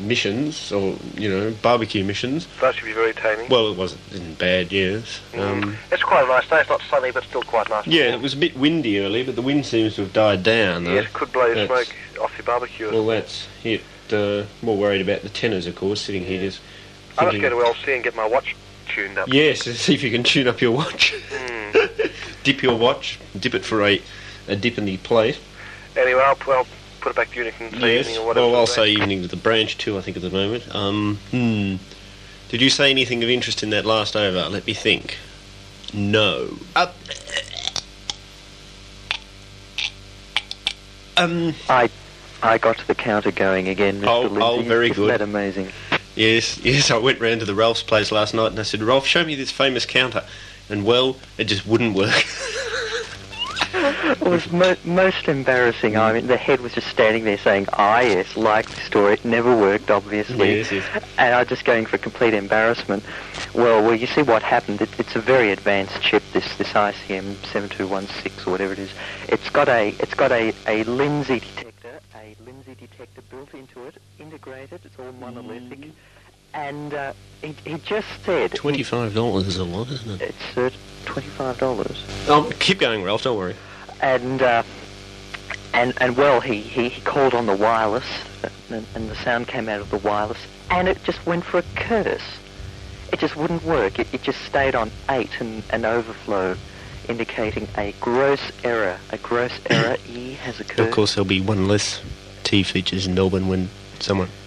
missions 0.00 0.72
or 0.72 0.96
you 1.14 1.28
know 1.28 1.54
barbecue 1.62 2.04
missions. 2.04 2.46
That 2.60 2.74
should 2.74 2.84
be 2.84 2.92
very 2.92 3.12
taming. 3.12 3.48
Well, 3.48 3.70
it 3.72 3.76
wasn't 3.76 4.00
in 4.12 4.34
bad 4.34 4.72
years. 4.72 5.20
Um, 5.36 5.76
it's 5.90 6.02
quite 6.02 6.24
a 6.24 6.28
nice 6.28 6.48
day. 6.48 6.60
It's 6.60 6.68
not 6.68 6.82
sunny, 6.90 7.10
but 7.10 7.24
still 7.24 7.42
quite 7.42 7.68
nice. 7.68 7.86
yeah, 7.86 8.14
it 8.14 8.20
was 8.20 8.34
a 8.34 8.36
bit 8.36 8.56
windy 8.56 9.00
earlier, 9.00 9.24
but 9.24 9.36
the 9.36 9.42
wind 9.42 9.66
seems 9.66 9.96
to 9.96 10.02
have 10.02 10.12
died 10.12 10.42
down. 10.42 10.86
Yes, 10.86 11.08
could 11.12 11.32
blow 11.32 11.52
smoke 11.66 11.94
off 12.20 12.36
your 12.36 12.44
barbecue. 12.44 12.90
Well, 12.90 13.06
that's 13.06 13.46
it. 13.64 13.82
Uh, 14.10 14.44
more 14.62 14.76
worried 14.76 15.02
about 15.02 15.20
the 15.20 15.28
tenors, 15.28 15.66
of 15.66 15.76
course, 15.76 16.00
sitting 16.00 16.24
here 16.24 16.40
just 16.40 16.62
I 17.18 17.24
must 17.26 17.40
go 17.40 17.50
to 17.50 17.56
LC 17.56 17.94
and 17.94 18.04
get 18.04 18.14
my 18.16 18.26
watch 18.26 18.56
tuned 18.88 19.18
up. 19.18 19.28
Yes, 19.28 19.60
see 19.78 19.94
if 19.94 20.02
you 20.02 20.10
can 20.10 20.22
tune 20.22 20.48
up 20.48 20.60
your 20.60 20.72
watch. 20.72 21.14
Hmm. 21.30 21.86
dip 22.42 22.62
your 22.62 22.76
watch, 22.78 23.18
dip 23.38 23.54
it 23.54 23.64
for 23.64 23.84
a, 23.84 24.00
a 24.46 24.56
dip 24.56 24.78
in 24.78 24.84
the 24.84 24.96
plate. 24.98 25.38
Anyway, 25.98 26.20
I'll, 26.22 26.38
I'll 26.52 26.66
put 27.00 27.10
it 27.10 27.16
back 27.16 27.30
to 27.32 27.44
Unix 27.44 27.54
and 27.60 27.80
say 27.80 27.96
Yes. 27.96 28.06
evening 28.06 28.22
or 28.22 28.26
whatever. 28.28 28.46
Well, 28.46 28.56
I'll 28.56 28.66
say 28.66 28.88
evening 28.88 29.22
to 29.22 29.28
the 29.28 29.36
branch 29.36 29.76
too. 29.78 29.98
I 29.98 30.00
think 30.00 30.16
at 30.16 30.22
the 30.22 30.30
moment. 30.30 30.72
Um, 30.74 31.18
hmm. 31.30 31.76
Did 32.48 32.62
you 32.62 32.70
say 32.70 32.90
anything 32.90 33.22
of 33.22 33.28
interest 33.28 33.62
in 33.62 33.70
that 33.70 33.84
last 33.84 34.16
over? 34.16 34.48
Let 34.48 34.66
me 34.66 34.72
think. 34.74 35.18
No. 35.92 36.56
Uh, 36.76 36.86
um. 41.16 41.54
I 41.68 41.90
I 42.42 42.58
got 42.58 42.78
the 42.86 42.94
counter 42.94 43.32
going 43.32 43.68
again, 43.68 44.00
Mr. 44.00 44.06
Oh, 44.06 44.20
Lindsay. 44.22 44.40
oh, 44.42 44.62
very 44.62 44.90
Isn't 44.90 45.02
good. 45.02 45.10
that 45.10 45.20
amazing? 45.20 45.72
Yes, 46.14 46.58
yes. 46.58 46.90
I 46.90 46.96
went 46.98 47.20
round 47.20 47.40
to 47.40 47.46
the 47.46 47.54
Ralph's 47.54 47.82
place 47.82 48.12
last 48.12 48.32
night 48.34 48.52
and 48.52 48.58
I 48.60 48.62
said, 48.62 48.82
Ralph, 48.82 49.06
show 49.06 49.24
me 49.24 49.34
this 49.34 49.50
famous 49.50 49.84
counter. 49.84 50.24
And 50.70 50.84
well, 50.84 51.16
it 51.36 51.44
just 51.44 51.66
wouldn't 51.66 51.96
work. 51.96 52.24
It 53.74 54.20
was 54.22 54.50
mo- 54.50 54.76
most 54.84 55.28
embarrassing. 55.28 55.96
I 55.96 56.12
mean, 56.12 56.26
the 56.26 56.36
head 56.36 56.60
was 56.60 56.72
just 56.72 56.86
standing 56.88 57.24
there 57.24 57.38
saying, 57.38 57.66
"Ah, 57.74 58.00
yes, 58.00 58.36
like 58.36 58.70
the 58.70 58.80
story. 58.80 59.14
It 59.14 59.24
never 59.24 59.54
worked, 59.56 59.90
obviously." 59.90 60.56
Yes, 60.56 60.72
yes. 60.72 60.84
And 61.18 61.34
I 61.34 61.38
was 61.40 61.48
just 61.48 61.64
going 61.64 61.86
for 61.86 61.98
complete 61.98 62.34
embarrassment. 62.34 63.04
Well, 63.54 63.82
well, 63.82 63.94
you 63.94 64.06
see 64.06 64.22
what 64.22 64.42
happened. 64.42 64.80
It, 64.82 64.90
it's 64.98 65.16
a 65.16 65.20
very 65.20 65.50
advanced 65.52 66.00
chip. 66.02 66.22
This 66.32 66.56
this 66.56 66.68
ICM 66.74 67.36
7216 67.52 68.46
or 68.46 68.50
whatever 68.52 68.72
it 68.72 68.78
is. 68.78 68.90
It's 69.28 69.50
got 69.50 69.68
a 69.68 69.88
it's 69.98 70.14
got 70.14 70.32
a 70.32 70.52
a 70.66 70.84
Lindsay 70.84 71.40
detector, 71.40 72.00
a 72.14 72.36
Lindsay 72.44 72.74
detector 72.74 73.22
built 73.30 73.52
into 73.54 73.84
it, 73.86 73.96
integrated. 74.18 74.80
It's 74.84 74.98
all 74.98 75.12
monolithic. 75.12 75.88
And 76.54 76.94
uh, 76.94 77.12
he, 77.42 77.54
he 77.64 77.74
just 77.78 78.06
said 78.24 78.52
Twenty-five 78.54 79.14
dollars 79.14 79.46
is 79.46 79.56
a 79.58 79.64
lot, 79.64 79.88
isn't 79.90 80.20
it? 80.20 80.30
it's 80.30 80.56
uh, 80.58 80.70
twenty-five 81.04 81.58
dollars. 81.58 82.02
Oh, 82.28 82.50
keep 82.58 82.78
going, 82.78 83.02
Ralph. 83.04 83.22
Don't 83.22 83.36
worry. 83.38 83.54
and 84.00 84.42
uh, 84.42 84.62
and 85.74 85.92
and 86.00 86.16
well, 86.16 86.40
he, 86.40 86.60
he, 86.60 86.88
he 86.88 87.00
called 87.02 87.34
on 87.34 87.46
the 87.46 87.54
wireless, 87.54 88.06
and, 88.70 88.86
and 88.94 89.10
the 89.10 89.14
sound 89.16 89.46
came 89.48 89.68
out 89.68 89.80
of 89.80 89.90
the 89.90 89.98
wireless, 89.98 90.38
and 90.70 90.88
it 90.88 91.02
just 91.04 91.24
went 91.26 91.44
for 91.44 91.58
a 91.58 91.64
curse. 91.76 92.22
It 93.12 93.20
just 93.20 93.36
wouldn't 93.36 93.62
work. 93.64 93.98
It, 93.98 94.12
it 94.12 94.22
just 94.22 94.40
stayed 94.42 94.74
on 94.74 94.90
eight 95.10 95.30
and 95.40 95.62
an 95.70 95.84
overflow, 95.84 96.56
indicating 97.08 97.68
a 97.76 97.94
gross 98.00 98.40
error. 98.64 98.98
A 99.10 99.18
gross 99.18 99.52
error. 99.70 99.96
E 100.08 100.32
has 100.34 100.58
occurred. 100.60 100.88
Of 100.88 100.94
course, 100.94 101.14
there'll 101.14 101.28
be 101.28 101.40
one 101.40 101.68
less 101.68 102.02
T 102.42 102.62
features 102.62 103.06
in 103.06 103.14
Melbourne 103.14 103.48
when 103.48 103.68
someone 104.00 104.28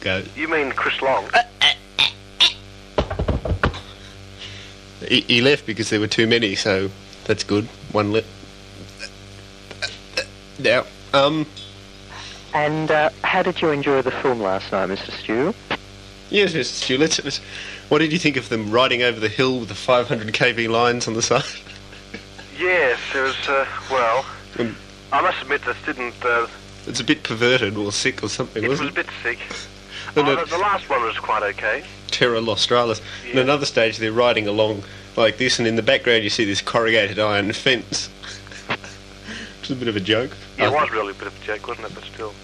go. 0.00 0.22
You 0.36 0.48
mean 0.48 0.72
Chris 0.72 1.00
Long? 1.02 1.28
He, 5.06 5.22
he 5.22 5.40
left 5.40 5.66
because 5.66 5.90
there 5.90 6.00
were 6.00 6.06
too 6.06 6.26
many, 6.26 6.54
so 6.54 6.90
that's 7.24 7.42
good. 7.44 7.64
One 7.92 8.12
left. 8.12 8.26
Now, 10.58 10.84
um, 11.14 11.46
And 12.52 12.90
uh, 12.90 13.10
how 13.24 13.42
did 13.42 13.62
you 13.62 13.70
enjoy 13.70 14.02
the 14.02 14.10
film 14.10 14.40
last 14.40 14.70
night, 14.72 14.88
Mr. 14.90 15.10
Stew? 15.10 15.54
yes, 16.28 16.52
Mr. 16.52 16.64
Stu, 16.64 16.98
let's, 16.98 17.22
let's. 17.24 17.38
What 17.88 17.98
did 18.00 18.12
you 18.12 18.18
think 18.18 18.36
of 18.36 18.48
them 18.50 18.70
riding 18.70 19.02
over 19.02 19.18
the 19.18 19.28
hill 19.28 19.60
with 19.60 19.68
the 19.70 19.74
500 19.74 20.26
kV 20.34 20.68
lines 20.68 21.08
on 21.08 21.14
the 21.14 21.22
side? 21.22 21.44
Yes, 22.58 22.98
it 23.14 23.20
was, 23.20 23.48
uh, 23.48 23.66
well, 23.90 24.24
Um, 24.58 24.76
I 25.12 25.22
must 25.22 25.40
admit 25.40 25.64
this 25.64 25.78
didn't, 25.86 26.14
uh, 26.22 26.46
It's 26.86 27.00
a 27.00 27.04
bit 27.04 27.22
perverted 27.22 27.78
or 27.78 27.90
sick 27.90 28.22
or 28.22 28.28
something, 28.28 28.62
it 28.62 28.68
was 28.68 28.80
wasn't 28.80 28.98
a 28.98 29.00
it? 29.00 29.06
bit 29.06 29.14
sick. 29.22 29.38
And 30.16 30.28
Oh, 30.28 30.44
the, 30.44 30.58
last 30.58 30.88
one 30.90 31.02
was 31.02 31.18
quite 31.18 31.42
okay. 31.42 31.84
Terra 32.10 32.40
Nostralis. 32.40 33.00
In 33.30 33.38
another 33.38 33.66
stage, 33.66 33.98
they're 33.98 34.12
riding 34.12 34.48
along 34.48 34.82
like 35.16 35.38
this, 35.38 35.58
and 35.58 35.68
in 35.68 35.76
the 35.76 35.82
background, 35.82 36.24
you 36.24 36.30
see 36.30 36.44
this 36.44 36.60
corrugated 36.60 37.18
iron 37.18 37.52
fence. 37.52 38.08
It's 39.60 39.70
a 39.70 39.74
bit 39.76 39.88
of 39.88 39.94
a 39.94 40.00
joke. 40.00 40.36
Yeah, 40.58 40.68
it 40.68 40.72
was 40.72 40.90
really 40.90 41.12
a 41.12 41.14
bit 41.14 41.28
of 41.28 41.40
a 41.40 41.44
joke, 41.44 41.68
wasn't 41.68 41.86
it? 41.86 41.94
But 41.94 42.02
still. 42.04 42.34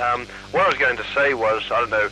Um, 0.00 0.26
what 0.52 0.62
I 0.62 0.68
was 0.68 0.78
going 0.78 0.96
to 0.96 1.04
say 1.14 1.34
was, 1.34 1.62
I 1.70 1.80
don't 1.80 1.90
know, 1.90 2.08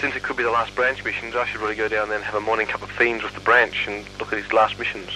since 0.00 0.14
it 0.14 0.22
could 0.22 0.36
be 0.36 0.44
the 0.44 0.50
last 0.52 0.72
branch 0.76 1.02
missions, 1.02 1.34
I 1.34 1.46
should 1.46 1.60
really 1.60 1.74
go 1.74 1.88
down 1.88 2.08
there 2.08 2.16
and 2.16 2.24
have 2.24 2.36
a 2.36 2.40
morning 2.40 2.66
cup 2.68 2.82
of 2.82 2.90
fiends 2.92 3.24
with 3.24 3.32
the 3.34 3.40
branch 3.40 3.88
and 3.88 4.04
look 4.20 4.32
at 4.32 4.40
his 4.40 4.52
last 4.52 4.78
missions. 4.78 5.10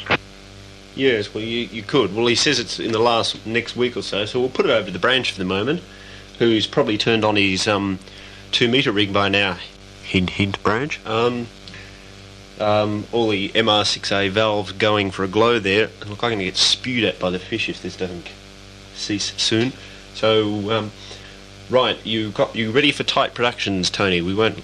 Yes, 0.96 1.32
well, 1.32 1.44
you, 1.44 1.66
you 1.66 1.82
could. 1.84 2.14
Well, 2.14 2.26
he 2.26 2.34
says 2.34 2.58
it's 2.58 2.80
in 2.80 2.90
the 2.90 2.98
last 2.98 3.46
next 3.46 3.76
week 3.76 3.96
or 3.96 4.02
so, 4.02 4.24
so 4.24 4.40
we'll 4.40 4.48
put 4.48 4.66
it 4.66 4.70
over 4.70 4.86
to 4.86 4.92
the 4.92 4.98
branch 4.98 5.30
for 5.30 5.38
the 5.38 5.44
moment, 5.44 5.80
who's 6.40 6.66
probably 6.66 6.96
turned 6.96 7.22
on 7.22 7.36
his 7.36 7.68
um, 7.68 7.98
two 8.50 8.66
metre 8.66 8.90
rig 8.90 9.12
by 9.12 9.28
now. 9.28 9.58
Hint, 10.02 10.30
hint, 10.30 10.60
branch. 10.64 10.98
Um, 11.06 11.46
um, 12.58 13.06
all 13.12 13.28
the 13.28 13.50
MR6A 13.50 14.30
valves 14.30 14.72
going 14.72 15.10
for 15.10 15.22
a 15.22 15.28
glow 15.28 15.58
there. 15.58 15.90
Look, 16.06 16.22
I'm 16.24 16.30
going 16.30 16.38
to 16.38 16.46
get 16.46 16.56
spewed 16.56 17.04
at 17.04 17.20
by 17.20 17.30
the 17.30 17.38
fish 17.38 17.68
if 17.68 17.82
this 17.82 17.96
doesn't 17.96 18.26
cease 18.94 19.34
soon. 19.36 19.72
So, 20.14 20.70
um, 20.70 20.92
right, 21.68 22.04
you 22.04 22.30
got 22.30 22.56
you 22.56 22.72
ready 22.72 22.90
for 22.90 23.04
tight 23.04 23.34
productions, 23.34 23.90
Tony? 23.90 24.22
We 24.22 24.34
won't. 24.34 24.60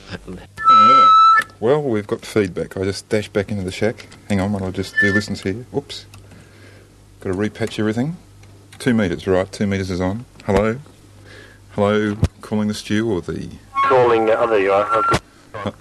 Well, 1.60 1.82
we've 1.82 2.06
got 2.06 2.24
feedback. 2.24 2.76
I 2.76 2.84
just 2.84 3.08
dashed 3.10 3.34
back 3.34 3.50
into 3.50 3.64
the 3.64 3.70
shack. 3.70 4.08
Hang 4.28 4.40
on, 4.40 4.52
while 4.52 4.64
I 4.64 4.70
just 4.70 4.94
do 5.00 5.12
listens 5.12 5.42
here. 5.42 5.66
Whoops. 5.70 6.06
Got 7.20 7.32
to 7.32 7.36
repatch 7.36 7.78
everything. 7.78 8.16
Two 8.78 8.94
metres, 8.94 9.26
right? 9.26 9.50
Two 9.52 9.66
metres 9.66 9.90
is 9.90 10.00
on. 10.00 10.24
Hello? 10.44 10.78
Hello, 11.76 12.16
calling 12.40 12.68
the 12.68 12.74
stew 12.74 13.12
or 13.12 13.20
the. 13.20 13.50
Calling, 13.84 14.30
uh, 14.30 14.36
oh, 14.38 14.46
there 14.46 14.60
you 14.60 14.72
are. 14.72 15.04
Oh. 15.54 15.74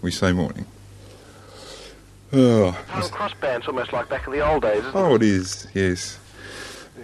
We 0.00 0.12
say 0.12 0.30
morning. 0.32 0.64
Oh, 2.32 2.66
Oh, 2.94 3.08
crossband's 3.12 3.66
almost 3.66 3.92
like 3.92 4.08
back 4.08 4.28
in 4.28 4.32
the 4.32 4.48
old 4.48 4.62
days, 4.62 4.84
isn't 4.84 4.94
oh, 4.94 5.16
it 5.16 5.24
is, 5.24 5.66
yes. 5.74 6.20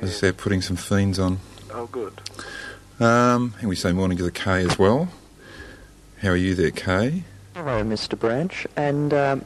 As 0.01 0.11
I 0.11 0.12
said, 0.12 0.37
putting 0.37 0.62
some 0.62 0.77
fiends 0.77 1.19
on. 1.19 1.40
Oh, 1.73 1.87
good. 1.87 2.21
Um, 3.01 3.55
and 3.59 3.69
we 3.69 3.75
say 3.75 3.90
morning 3.90 4.16
to 4.19 4.23
the 4.23 4.31
K 4.31 4.64
as 4.64 4.79
well. 4.79 5.09
How 6.23 6.29
are 6.29 6.37
you 6.37 6.55
there, 6.55 6.71
Kay? 6.71 7.25
Hello, 7.57 7.83
Mr. 7.83 8.16
Branch. 8.16 8.64
And 8.77 9.12
um, 9.12 9.45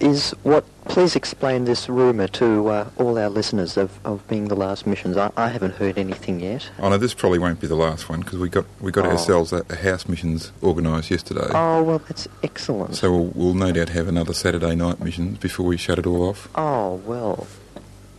is 0.00 0.30
what? 0.42 0.64
Please 0.86 1.14
explain 1.14 1.66
this 1.66 1.88
rumour 1.88 2.26
to 2.28 2.68
uh, 2.68 2.90
all 2.96 3.16
our 3.18 3.28
listeners 3.28 3.76
of, 3.76 3.98
of 4.04 4.26
being 4.26 4.48
the 4.48 4.56
last 4.56 4.86
missions. 4.86 5.16
I, 5.16 5.30
I 5.36 5.48
haven't 5.48 5.74
heard 5.74 5.98
anything 5.98 6.40
yet. 6.40 6.68
Oh 6.80 6.88
no, 6.88 6.98
this 6.98 7.14
probably 7.14 7.38
won't 7.38 7.60
be 7.60 7.66
the 7.66 7.76
last 7.76 8.08
one 8.08 8.20
because 8.20 8.38
we 8.38 8.48
got 8.48 8.64
we 8.80 8.90
got 8.90 9.06
Oh. 9.06 9.10
ourselves 9.10 9.52
a, 9.52 9.64
a 9.70 9.76
house 9.76 10.08
missions 10.08 10.50
organised 10.62 11.10
yesterday. 11.10 11.46
Oh 11.50 11.82
well, 11.82 11.98
that's 12.00 12.26
excellent. 12.42 12.96
So 12.96 13.10
we'll, 13.12 13.26
we'll 13.34 13.54
no 13.54 13.70
doubt 13.72 13.90
have 13.90 14.08
another 14.08 14.32
Saturday 14.32 14.74
night 14.74 15.00
missions 15.00 15.38
before 15.38 15.66
we 15.66 15.76
shut 15.76 15.98
it 15.98 16.06
all 16.06 16.28
off. 16.28 16.48
oh 16.56 16.94
well, 17.06 17.46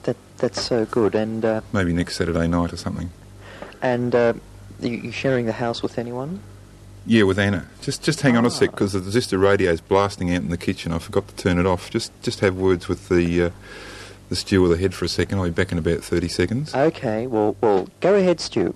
that 0.03 0.15
that's 0.37 0.61
so 0.61 0.85
good. 0.85 1.15
And 1.15 1.43
uh, 1.43 1.61
Maybe 1.73 1.91
next 1.93 2.15
Saturday 2.15 2.47
night 2.47 2.71
or 2.71 2.77
something. 2.77 3.09
and 3.81 4.15
uh, 4.15 4.33
you, 4.79 4.91
you 4.91 5.11
sharing 5.11 5.45
the 5.45 5.53
house 5.53 5.81
with 5.83 5.97
anyone? 5.97 6.41
Yeah, 7.05 7.23
with 7.23 7.39
Anna. 7.39 7.65
Just 7.81 8.03
just 8.03 8.21
hang 8.21 8.37
on 8.37 8.45
a 8.45 8.51
sec 8.51 8.69
Ah. 8.69 8.71
because 8.73 8.93
the 8.93 8.99
resistor 8.99 9.41
radio's 9.41 9.81
blasting 9.81 10.29
out 10.33 10.41
in 10.43 10.49
the 10.49 10.57
kitchen. 10.57 10.91
I 10.91 10.99
forgot 10.99 11.27
to 11.27 11.35
turn 11.35 11.57
it 11.57 11.65
off. 11.65 11.89
Just 11.89 12.11
just 12.21 12.39
have 12.41 12.55
words 12.55 12.87
with 12.87 13.09
the 13.09 13.43
uh, 13.45 13.49
the 14.29 14.35
stew 14.35 14.63
or 14.63 14.69
the 14.69 14.77
head 14.77 14.93
for 14.93 15.05
a 15.05 15.09
second. 15.09 15.39
I'll 15.39 15.45
be 15.45 15.49
back 15.51 15.71
in 15.71 15.77
about 15.77 16.01
thirty 16.03 16.27
seconds. 16.27 16.73
Okay. 16.75 17.25
Well, 17.27 17.55
well, 17.61 17.87
go 18.01 18.13
ahead, 18.15 18.39
Stu. 18.39 18.75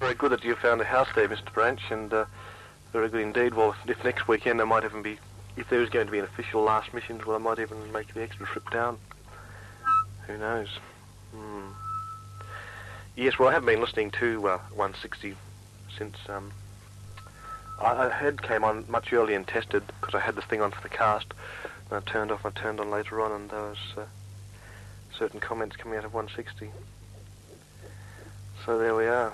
Very 0.00 0.14
good 0.14 0.30
that 0.32 0.44
you 0.44 0.54
found 0.56 0.80
a 0.80 0.84
house 0.84 1.08
there, 1.14 1.28
Mr. 1.28 1.52
Branch, 1.52 1.80
and 1.90 2.12
uh, 2.12 2.24
very 2.92 3.08
good 3.08 3.20
indeed. 3.20 3.54
Well, 3.54 3.74
if 3.86 4.02
next 4.04 4.26
weekend 4.28 4.58
there 4.60 4.66
might 4.66 4.84
even 4.84 5.02
be, 5.02 5.18
if 5.56 5.68
there 5.70 5.82
is 5.82 5.88
going 5.90 6.06
to 6.06 6.12
be 6.12 6.18
an 6.18 6.24
official 6.24 6.62
last 6.62 6.92
missions, 6.94 7.24
well, 7.26 7.36
I 7.36 7.38
might 7.40 7.58
even 7.58 7.90
make 7.92 8.12
the 8.14 8.22
extra 8.22 8.46
trip 8.46 8.68
down. 8.70 8.98
Who 10.28 10.38
knows? 10.38 10.68
Hmm. 11.34 11.68
Yes, 13.16 13.38
well, 13.38 13.48
I 13.48 13.52
have 13.52 13.64
been 13.64 13.80
listening 13.80 14.10
to 14.12 14.48
uh, 14.48 14.58
160 14.74 15.34
since 15.96 16.16
um, 16.28 16.50
I, 17.82 18.06
I 18.06 18.08
heard 18.08 18.42
came 18.42 18.64
on 18.64 18.84
much 18.88 19.12
earlier 19.12 19.36
and 19.36 19.46
tested 19.46 19.82
because 20.00 20.14
I 20.14 20.20
had 20.20 20.36
this 20.36 20.44
thing 20.44 20.60
on 20.60 20.70
for 20.70 20.80
the 20.82 20.88
cast. 20.88 21.26
And 21.90 21.98
I 21.98 22.10
turned 22.10 22.30
off. 22.30 22.46
I 22.46 22.50
turned 22.50 22.80
on 22.80 22.90
later 22.90 23.20
on, 23.20 23.32
and 23.32 23.50
there 23.50 23.60
was 23.60 23.78
uh, 23.96 24.04
certain 25.18 25.40
comments 25.40 25.76
coming 25.76 25.98
out 25.98 26.04
of 26.04 26.14
160. 26.14 26.70
So 28.64 28.78
there 28.78 28.94
we 28.94 29.06
are. 29.06 29.32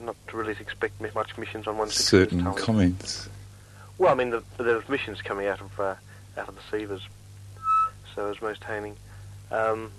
Not 0.00 0.16
really 0.32 0.54
to 0.54 0.60
expect 0.62 1.00
much 1.14 1.36
missions 1.36 1.66
on 1.66 1.76
160. 1.76 1.98
this 1.98 2.06
Certain 2.08 2.44
time. 2.44 2.54
comments. 2.54 3.28
Well, 3.98 4.10
I 4.10 4.14
mean, 4.14 4.30
the, 4.30 4.42
there's 4.56 4.88
missions 4.88 5.20
coming 5.20 5.46
out 5.46 5.60
of 5.60 5.78
uh, 5.78 5.94
out 6.38 6.48
of 6.48 6.54
the 6.54 6.62
Seavers, 6.70 7.02
so 8.14 8.30
it's 8.30 8.40
most 8.40 8.64
haining. 8.64 8.96
Um, 9.50 9.92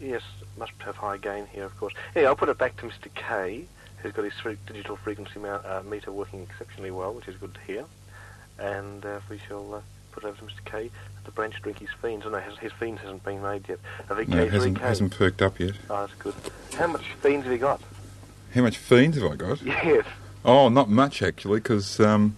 yes, 0.00 0.22
must 0.56 0.72
have 0.78 0.96
high 0.96 1.18
gain 1.18 1.46
here, 1.52 1.64
of 1.64 1.78
course. 1.78 1.92
Yeah, 2.14 2.22
I'll 2.22 2.36
put 2.36 2.48
it 2.48 2.56
back 2.56 2.78
to 2.78 2.86
Mr. 2.86 3.12
K, 3.14 3.66
who's 4.02 4.12
got 4.12 4.24
his 4.24 4.56
digital 4.66 4.96
frequency 4.96 5.40
uh, 5.44 5.82
meter 5.82 6.10
working 6.12 6.42
exceptionally 6.42 6.90
well, 6.90 7.12
which 7.12 7.28
is 7.28 7.36
good 7.36 7.54
to 7.54 7.60
hear. 7.60 7.84
And 8.58 9.04
uh, 9.04 9.20
we 9.28 9.38
shall 9.38 9.74
uh, 9.74 9.80
put 10.12 10.24
it 10.24 10.26
over 10.28 10.36
to 10.38 10.44
Mr. 10.44 10.64
K 10.64 10.86
at 11.18 11.24
the 11.24 11.30
branch 11.30 11.60
drink 11.62 11.78
his 11.78 11.88
fiends. 12.02 12.24
Oh 12.26 12.30
no, 12.30 12.38
his, 12.38 12.58
his 12.58 12.72
fiends 12.72 13.00
hasn't 13.02 13.24
been 13.24 13.42
made 13.42 13.68
yet. 13.68 13.78
VK, 14.08 14.28
No, 14.28 14.48
hasn't, 14.48 14.78
3K. 14.78 14.80
hasn't 14.80 15.16
perked 15.16 15.42
up 15.42 15.58
yet. 15.60 15.74
Oh, 15.88 16.06
that's 16.06 16.14
good. 16.14 16.34
How 16.76 16.86
much 16.86 17.04
fiends 17.20 17.44
have 17.44 17.52
you 17.52 17.58
got? 17.58 17.80
How 18.54 18.62
much 18.62 18.76
fiends 18.76 19.16
have 19.18 19.30
I 19.30 19.36
got? 19.36 19.62
Yes. 19.62 20.04
Oh, 20.44 20.68
not 20.68 20.88
much 20.88 21.22
actually, 21.22 21.60
because 21.60 22.00
um, 22.00 22.36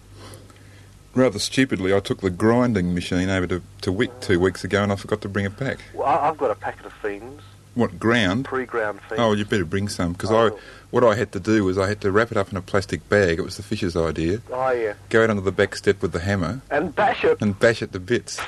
rather 1.15 1.39
stupidly 1.39 1.93
I 1.93 1.99
took 1.99 2.21
the 2.21 2.29
grinding 2.29 2.93
machine 2.93 3.29
over 3.29 3.47
to, 3.47 3.61
to 3.81 3.91
Wick 3.91 4.11
two 4.19 4.39
weeks 4.39 4.63
ago 4.63 4.83
and 4.83 4.91
I 4.91 4.95
forgot 4.95 5.21
to 5.21 5.29
bring 5.29 5.45
it 5.45 5.57
back. 5.57 5.79
Well, 5.93 6.07
I've 6.07 6.37
got 6.37 6.51
a 6.51 6.55
packet 6.55 6.85
of 6.85 6.93
fiends, 6.93 7.41
What, 7.75 7.99
ground? 7.99 8.45
pre-ground 8.45 8.99
fiends. 9.09 9.19
Oh, 9.19 9.33
you 9.33 9.45
better 9.45 9.65
bring 9.65 9.87
some, 9.89 10.13
because 10.13 10.31
Oh. 10.31 10.47
I 10.47 10.59
what 10.91 11.03
I 11.03 11.15
had 11.15 11.31
to 11.31 11.39
do 11.39 11.63
was 11.63 11.77
I 11.79 11.87
had 11.87 12.01
to 12.01 12.11
wrap 12.11 12.31
it 12.31 12.37
up 12.37 12.51
in 12.51 12.57
a 12.57 12.61
plastic 12.61 13.09
bag. 13.09 13.39
It 13.39 13.41
was 13.41 13.57
the 13.57 13.63
fisher's 13.63 13.95
idea. 13.95 14.41
Oh, 14.51 14.69
yeah. 14.69 14.93
Go 15.09 15.23
out 15.23 15.31
onto 15.31 15.41
the 15.41 15.51
back 15.51 15.75
step 15.75 16.03
with 16.03 16.11
the 16.11 16.19
hammer 16.19 16.61
And 16.69 16.93
bash 16.93 17.23
it. 17.23 17.41
and 17.41 17.57
bash 17.57 17.81
it 17.81 17.91
to 17.93 17.99
bits. 17.99 18.39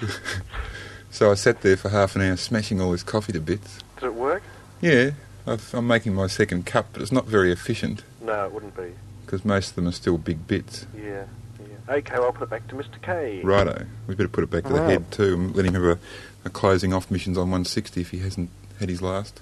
so 1.10 1.32
I 1.32 1.34
sat 1.34 1.62
there 1.62 1.76
for 1.78 1.90
half 1.90 2.16
an 2.16 2.22
hour 2.22 2.36
smashing 2.38 2.80
all 2.82 2.92
this 2.92 3.02
coffee 3.04 3.34
to 3.34 3.40
bits. 3.42 3.80
Does 3.96 4.04
it 4.10 4.14
work? 4.14 4.44
Yeah, 4.80 5.12
I've, 5.48 5.74
I'm 5.74 5.88
making 5.88 6.14
my 6.14 6.28
second 6.28 6.68
cup, 6.68 6.88
but 6.94 7.02
it's 7.02 7.12
not 7.12 7.26
very 7.26 7.52
efficient 7.52 8.04
No, 8.22 8.46
it 8.46 8.52
wouldn't 8.52 8.78
be. 8.78 8.94
because 9.26 9.44
most 9.44 9.70
of 9.70 9.76
them 9.76 9.88
are 9.88 9.92
still 9.92 10.20
big 10.20 10.46
bits. 10.48 10.86
Yeah, 10.96 11.24
yeah. 11.60 11.96
Okay, 11.96 12.14
well, 12.14 12.26
I'll 12.26 12.32
put 12.34 12.44
it 12.44 12.50
back 12.52 12.68
to 12.68 12.76
Mr. 12.76 13.02
K. 13.02 13.42
Righto, 13.44 13.86
we 14.06 14.14
better 14.14 14.30
put 14.30 14.44
it 14.44 14.52
back 14.52 14.64
to 14.66 14.70
the 14.74 14.82
Right. 14.82 14.90
head 14.92 15.12
too 15.12 15.34
and 15.34 15.56
let 15.56 15.66
him 15.66 15.74
have 15.74 15.84
a, 15.84 16.00
a 16.46 16.50
closing 16.52 16.94
off 16.94 17.10
missions 17.10 17.38
on 17.40 17.44
160 17.50 18.02
if 18.02 18.12
he 18.12 18.20
hasn't 18.20 18.50
had 18.80 18.90
his 18.90 19.02
last 19.02 19.42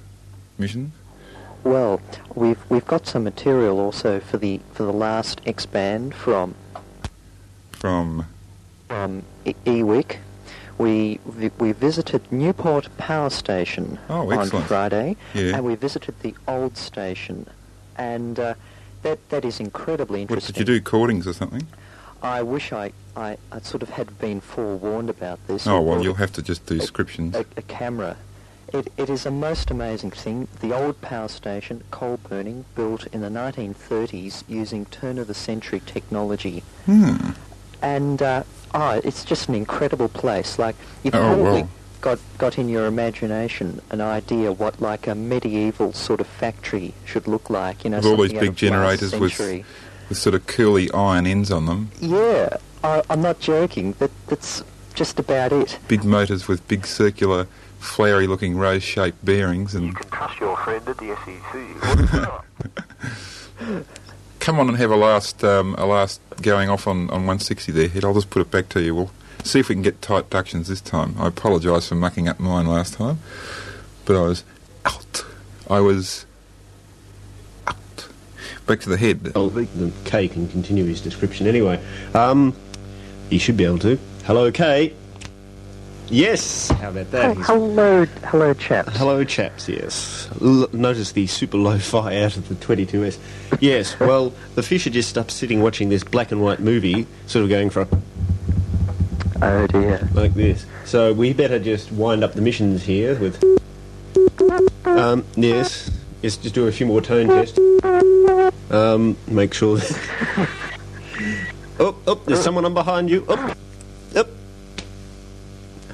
mission. 0.57 0.91
Well, 1.63 2.01
we've 2.35 2.59
we've 2.69 2.85
got 2.85 3.07
some 3.07 3.23
material 3.23 3.79
also 3.79 4.19
for 4.19 4.37
the 4.37 4.59
for 4.73 4.83
the 4.83 4.91
last 4.93 5.41
expand 5.45 6.13
from 6.13 6.55
From 7.71 8.25
from 8.87 9.23
E- 9.45 9.55
Ewick. 9.65 10.19
We 10.77 11.19
we 11.59 11.71
visited 11.71 12.29
Newport 12.31 12.89
Power 12.97 13.29
Station 13.29 13.99
Oh, 14.09 14.29
on. 14.31 14.49
Friday, 14.63 15.15
Yeah. 15.33 15.55
and 15.55 15.63
we 15.65 15.75
visited 15.75 16.15
the 16.21 16.33
old 16.47 16.77
station, 16.77 17.45
and 17.97 18.39
uh, 18.39 18.55
that 19.03 19.19
that 19.29 19.45
is 19.45 19.59
incredibly 19.59 20.21
interesting. 20.23 20.53
what 20.53 20.57
did 20.57 20.67
you 20.67 20.79
do? 20.79 20.83
Cordings 20.83 21.25
or 21.27 21.33
something? 21.33 21.67
I 22.21 22.41
wish 22.41 22.73
I, 22.73 22.91
I 23.15 23.37
I 23.51 23.59
sort 23.61 23.83
of 23.83 23.89
had 23.91 24.17
been 24.19 24.41
forewarned 24.41 25.09
about 25.09 25.39
this. 25.47 25.67
Oh 25.67 25.79
well, 25.81 26.03
you'll 26.03 26.15
have 26.15 26.33
to 26.33 26.41
just 26.41 26.65
do 26.65 26.77
descriptions. 26.77 27.35
a, 27.35 27.45
a 27.55 27.61
camera. 27.61 28.17
It, 28.73 28.91
it 28.97 29.09
is 29.09 29.25
a 29.25 29.31
most 29.31 29.69
amazing 29.69 30.11
thing. 30.11 30.47
The 30.59 30.73
old 30.73 30.99
power 31.01 31.27
station, 31.27 31.83
coal 31.91 32.17
burning, 32.27 32.65
built 32.75 33.05
in 33.13 33.21
the 33.21 33.29
1930s 33.29 34.43
using 34.47 34.85
turn 34.85 35.19
of 35.19 35.27
the 35.27 35.33
century 35.35 35.81
technology. 35.85 36.63
Hmm. 36.87 37.31
And 37.83 38.21
uh, 38.21 38.43
oh, 38.73 38.99
it's 39.03 39.23
just 39.23 39.47
an 39.47 39.55
incredible 39.55 40.09
place. 40.09 40.57
Like 40.57 40.75
you've 41.03 41.13
Oh, 41.13 41.19
probably 41.19 41.61
well. 41.61 41.69
got 42.01 42.19
got 42.39 42.57
in 42.57 42.67
your 42.67 42.87
imagination 42.87 43.79
an 43.91 44.01
idea 44.01 44.51
what 44.51 44.81
like 44.81 45.05
a 45.05 45.13
medieval 45.13 45.93
sort 45.93 46.19
of 46.19 46.27
factory 46.27 46.93
should 47.05 47.27
look 47.27 47.49
like. 47.51 47.83
You 47.83 47.91
know, 47.91 47.97
With 47.97 48.05
all 48.07 48.17
these 48.17 48.33
big 48.33 48.55
generators 48.55 49.11
with 49.13 49.37
with 50.09 50.17
sort 50.17 50.33
of 50.33 50.47
curly 50.47 50.89
iron 50.93 51.27
ends 51.27 51.51
on 51.51 51.65
them, 51.67 51.91
Yeah, 52.01 52.57
I, 52.83 53.03
I'm 53.09 53.21
not 53.21 53.39
joking. 53.39 53.93
That 53.99 54.11
that's 54.27 54.63
just 54.95 55.19
about 55.19 55.51
it. 55.51 55.77
big 55.87 56.03
motors 56.03 56.47
with 56.47 56.65
big 56.67 56.85
circular, 56.87 57.47
flowery-looking 57.83 58.57
rose-shaped 58.57 59.23
bearings, 59.23 59.75
and 59.75 59.95
can 59.95 60.09
trust 60.09 60.39
your 60.39 60.57
friend 60.57 60.87
at 60.87 60.97
the 60.97 61.15
SEC. 63.59 63.85
come 64.43 64.59
on 64.59 64.67
and 64.67 64.77
have 64.77 64.91
a 64.91 64.95
last 64.95 65.41
um, 65.43 65.73
a 65.77 65.85
last 65.85 66.19
going 66.41 66.69
off 66.69 66.85
on, 66.85 67.09
on 67.09 67.25
160 67.25 67.71
there, 67.71 67.89
Ed. 67.95 68.03
I'll 68.03 68.13
just 68.13 68.29
put 68.29 68.41
it 68.41 68.51
back 68.51 68.67
to 68.69 68.81
you. 68.81 68.93
We'll 68.93 69.11
see 69.43 69.59
if 69.59 69.69
we 69.69 69.75
can 69.75 69.81
get 69.81 70.01
tight 70.01 70.29
ductions 70.29 70.67
this 70.67 70.81
time. 70.81 71.15
I 71.17 71.27
apologise 71.27 71.87
for 71.87 71.95
mucking 71.95 72.27
up 72.27 72.39
mine 72.39 72.67
last 72.67 72.95
time, 72.95 73.19
but 74.05 74.17
I 74.17 74.27
was 74.27 74.43
out. 74.85 75.25
I 75.69 75.79
was 75.79 76.25
out. 77.67 78.09
Back 78.67 78.81
to 78.81 78.89
the 78.89 78.97
head. 78.97 79.31
Oh, 79.35 79.49
the, 79.49 79.63
the 79.63 79.91
K 80.03 80.27
can 80.27 80.47
continue 80.49 80.85
his 80.85 80.99
description 80.99 81.47
anyway. 81.47 81.81
Um, 82.13 82.53
he 83.29 83.37
should 83.37 83.55
be 83.55 83.63
able 83.63 83.79
to. 83.79 83.97
Hello, 84.25 84.51
K. 84.51 84.93
Yes. 86.13 86.69
How 86.69 86.89
about 86.89 87.09
that? 87.09 87.25
Oh, 87.25 87.33
He's- 87.33 87.47
hello, 87.47 88.05
hello, 88.25 88.53
chaps. 88.53 88.95
Hello, 88.97 89.23
chaps. 89.23 89.67
Yes. 89.67 90.29
L- 90.41 90.69
notice 90.71 91.11
the 91.13 91.25
super 91.25 91.57
low-fi 91.57 92.17
out 92.21 92.37
of 92.37 92.47
the 92.49 92.55
22s. 92.55 93.17
Yes. 93.59 93.99
Well, 93.99 94.31
the 94.53 94.61
fish 94.61 94.85
are 94.85 94.91
just 94.91 95.17
up 95.17 95.31
sitting 95.31 95.61
watching 95.63 95.89
this 95.89 96.03
black 96.03 96.31
and 96.31 96.41
white 96.43 96.59
movie, 96.59 97.07
sort 97.25 97.43
of 97.43 97.49
going 97.49 97.71
for 97.71 97.81
a 97.81 97.87
Oh 99.41 99.65
dear. 99.67 100.07
like 100.13 100.35
this. 100.35 100.67
So 100.85 101.13
we 101.13 101.33
better 101.33 101.57
just 101.57 101.91
wind 101.91 102.23
up 102.23 102.33
the 102.33 102.41
missions 102.41 102.83
here 102.83 103.15
with. 103.19 103.43
Um, 104.85 105.25
yes. 105.35 105.89
Yes. 106.21 106.37
Just 106.37 106.53
do 106.53 106.67
a 106.67 106.71
few 106.71 106.85
more 106.85 107.01
tone 107.01 107.27
tests. 107.27 107.57
Um, 108.69 109.17
make 109.27 109.53
sure. 109.55 109.77
That 109.77 110.49
oh, 111.79 111.95
oh! 112.07 112.15
There's 112.27 112.41
someone 112.43 112.65
on 112.65 112.73
behind 112.75 113.09
you. 113.09 113.25
Up, 113.27 113.39
up. 113.39 113.57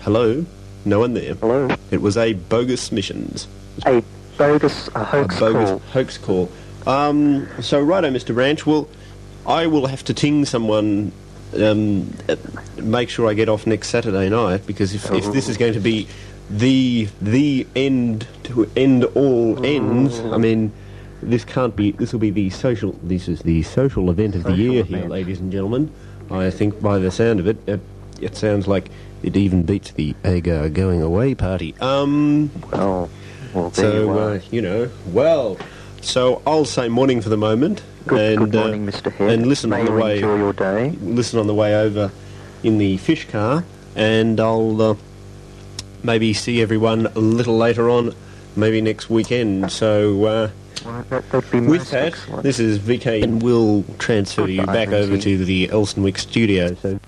Hello. 0.02 0.46
No 0.86 1.00
one 1.00 1.14
there. 1.14 1.36
Hello. 1.36 1.70
It 1.92 2.02
was 2.02 2.18
a 2.18 2.34
bogus 2.34 2.92
missions. 2.92 3.48
A 3.86 4.04
bogus, 4.38 4.88
a 4.96 5.04
hoax 5.04 5.38
call. 5.38 5.48
a 5.48 5.54
bogus 5.54 5.70
call. 5.70 5.80
hoax 5.80 6.18
call. 6.18 6.52
Um, 6.88 7.48
so, 7.62 7.82
righto, 7.82 8.10
Mr. 8.10 8.34
Branch. 8.34 8.66
Well, 8.66 8.88
I 9.46 9.68
will 9.68 9.88
have 9.88 10.04
to 10.06 10.14
ting 10.14 10.46
someone. 10.46 11.12
Um, 11.54 12.14
uh, 12.30 12.36
make 12.78 13.10
sure 13.10 13.28
I 13.28 13.34
get 13.34 13.50
off 13.50 13.66
next 13.66 13.90
Saturday 13.90 14.30
night 14.30 14.68
because 14.68 14.94
if, 14.94 15.12
if 15.12 15.32
this 15.34 15.50
is 15.50 15.58
going 15.58 15.74
to 15.74 15.80
be 15.80 16.08
the 16.50 17.10
the 17.22 17.66
end 17.76 18.28
to 18.44 18.70
end 18.76 19.04
all 19.04 19.66
ends, 19.66 20.20
I 20.20 20.38
mean, 20.38 20.72
this 21.22 21.44
can't 21.44 21.76
be. 21.76 21.92
This 21.92 22.14
will 22.14 22.20
be 22.20 22.30
the 22.30 22.50
social. 22.52 22.94
This 23.04 23.28
is 23.28 23.42
the 23.42 23.64
social 23.64 24.10
event 24.10 24.36
of 24.36 24.44
the 24.44 24.52
Social 24.52 24.64
year 24.64 24.84
here, 24.84 25.06
ladies 25.06 25.40
and 25.40 25.52
gentlemen. 25.52 25.92
I 26.32 26.52
think 26.52 26.80
by 26.82 27.00
the 27.00 27.10
sound 27.10 27.40
of 27.40 27.48
it, 27.48 27.58
it, 27.68 27.80
it 28.22 28.36
sounds 28.36 28.68
like 28.68 28.90
it 29.24 29.36
even 29.36 29.64
beats 29.64 29.92
the 29.92 30.16
Agar 30.24 30.70
going 30.70 31.02
away 31.02 31.36
party. 31.36 31.76
Um. 31.82 32.52
Oh, 32.74 33.10
well, 33.54 33.70
there 33.72 33.86
you 33.94 34.06
So, 34.06 34.10
are. 34.12 34.30
uh, 34.36 34.40
you 34.52 34.62
know, 34.62 34.90
well, 35.08 35.58
so 36.02 36.42
I'll 36.48 36.66
say 36.66 36.88
morning 36.90 37.22
for 37.22 37.30
the 37.30 37.38
moment. 37.38 37.82
good, 38.08 38.40
and, 38.40 38.52
good 38.52 38.60
uh, 38.60 38.62
morning, 38.64 38.86
Mr. 38.86 39.12
Head. 39.12 39.32
And 39.32 39.48
listen 39.48 39.70
May 39.70 39.80
on 39.82 39.86
the 39.86 39.92
you 39.92 39.98
way. 39.98 40.16
enjoy 40.16 40.38
your 40.38 40.54
day. 40.54 40.92
Listen 41.02 41.40
on 41.40 41.48
the 41.48 41.54
way 41.56 41.76
over 41.76 42.12
in 42.64 42.78
the 42.78 42.98
fish 42.98 43.28
car, 43.28 43.64
and 43.96 44.40
I'll 44.40 44.82
uh, 44.82 44.96
maybe 46.04 46.34
see 46.34 46.62
everyone 46.62 47.08
a 47.08 47.20
little 47.20 47.58
later 47.58 47.90
on, 47.90 48.14
maybe 48.56 48.80
next 48.82 49.10
weekend. 49.10 49.72
So, 49.72 50.24
uh, 50.26 50.50
Well, 50.86 51.06
that, 51.10 51.52
with 51.52 51.92
that, 51.92 52.04
excellent. 52.14 52.44
this 52.44 52.60
is 52.60 52.80
VK, 52.80 53.22
and 53.24 53.42
we'll 53.44 53.84
transfer 53.98 54.48
you 54.48 54.58
Goodbye, 54.60 54.74
back 54.86 54.90
over 54.90 55.18
to 55.18 55.46
the 55.46 55.68
Elsternwick 55.68 56.18
studio. 56.18 56.74
So. 56.76 56.98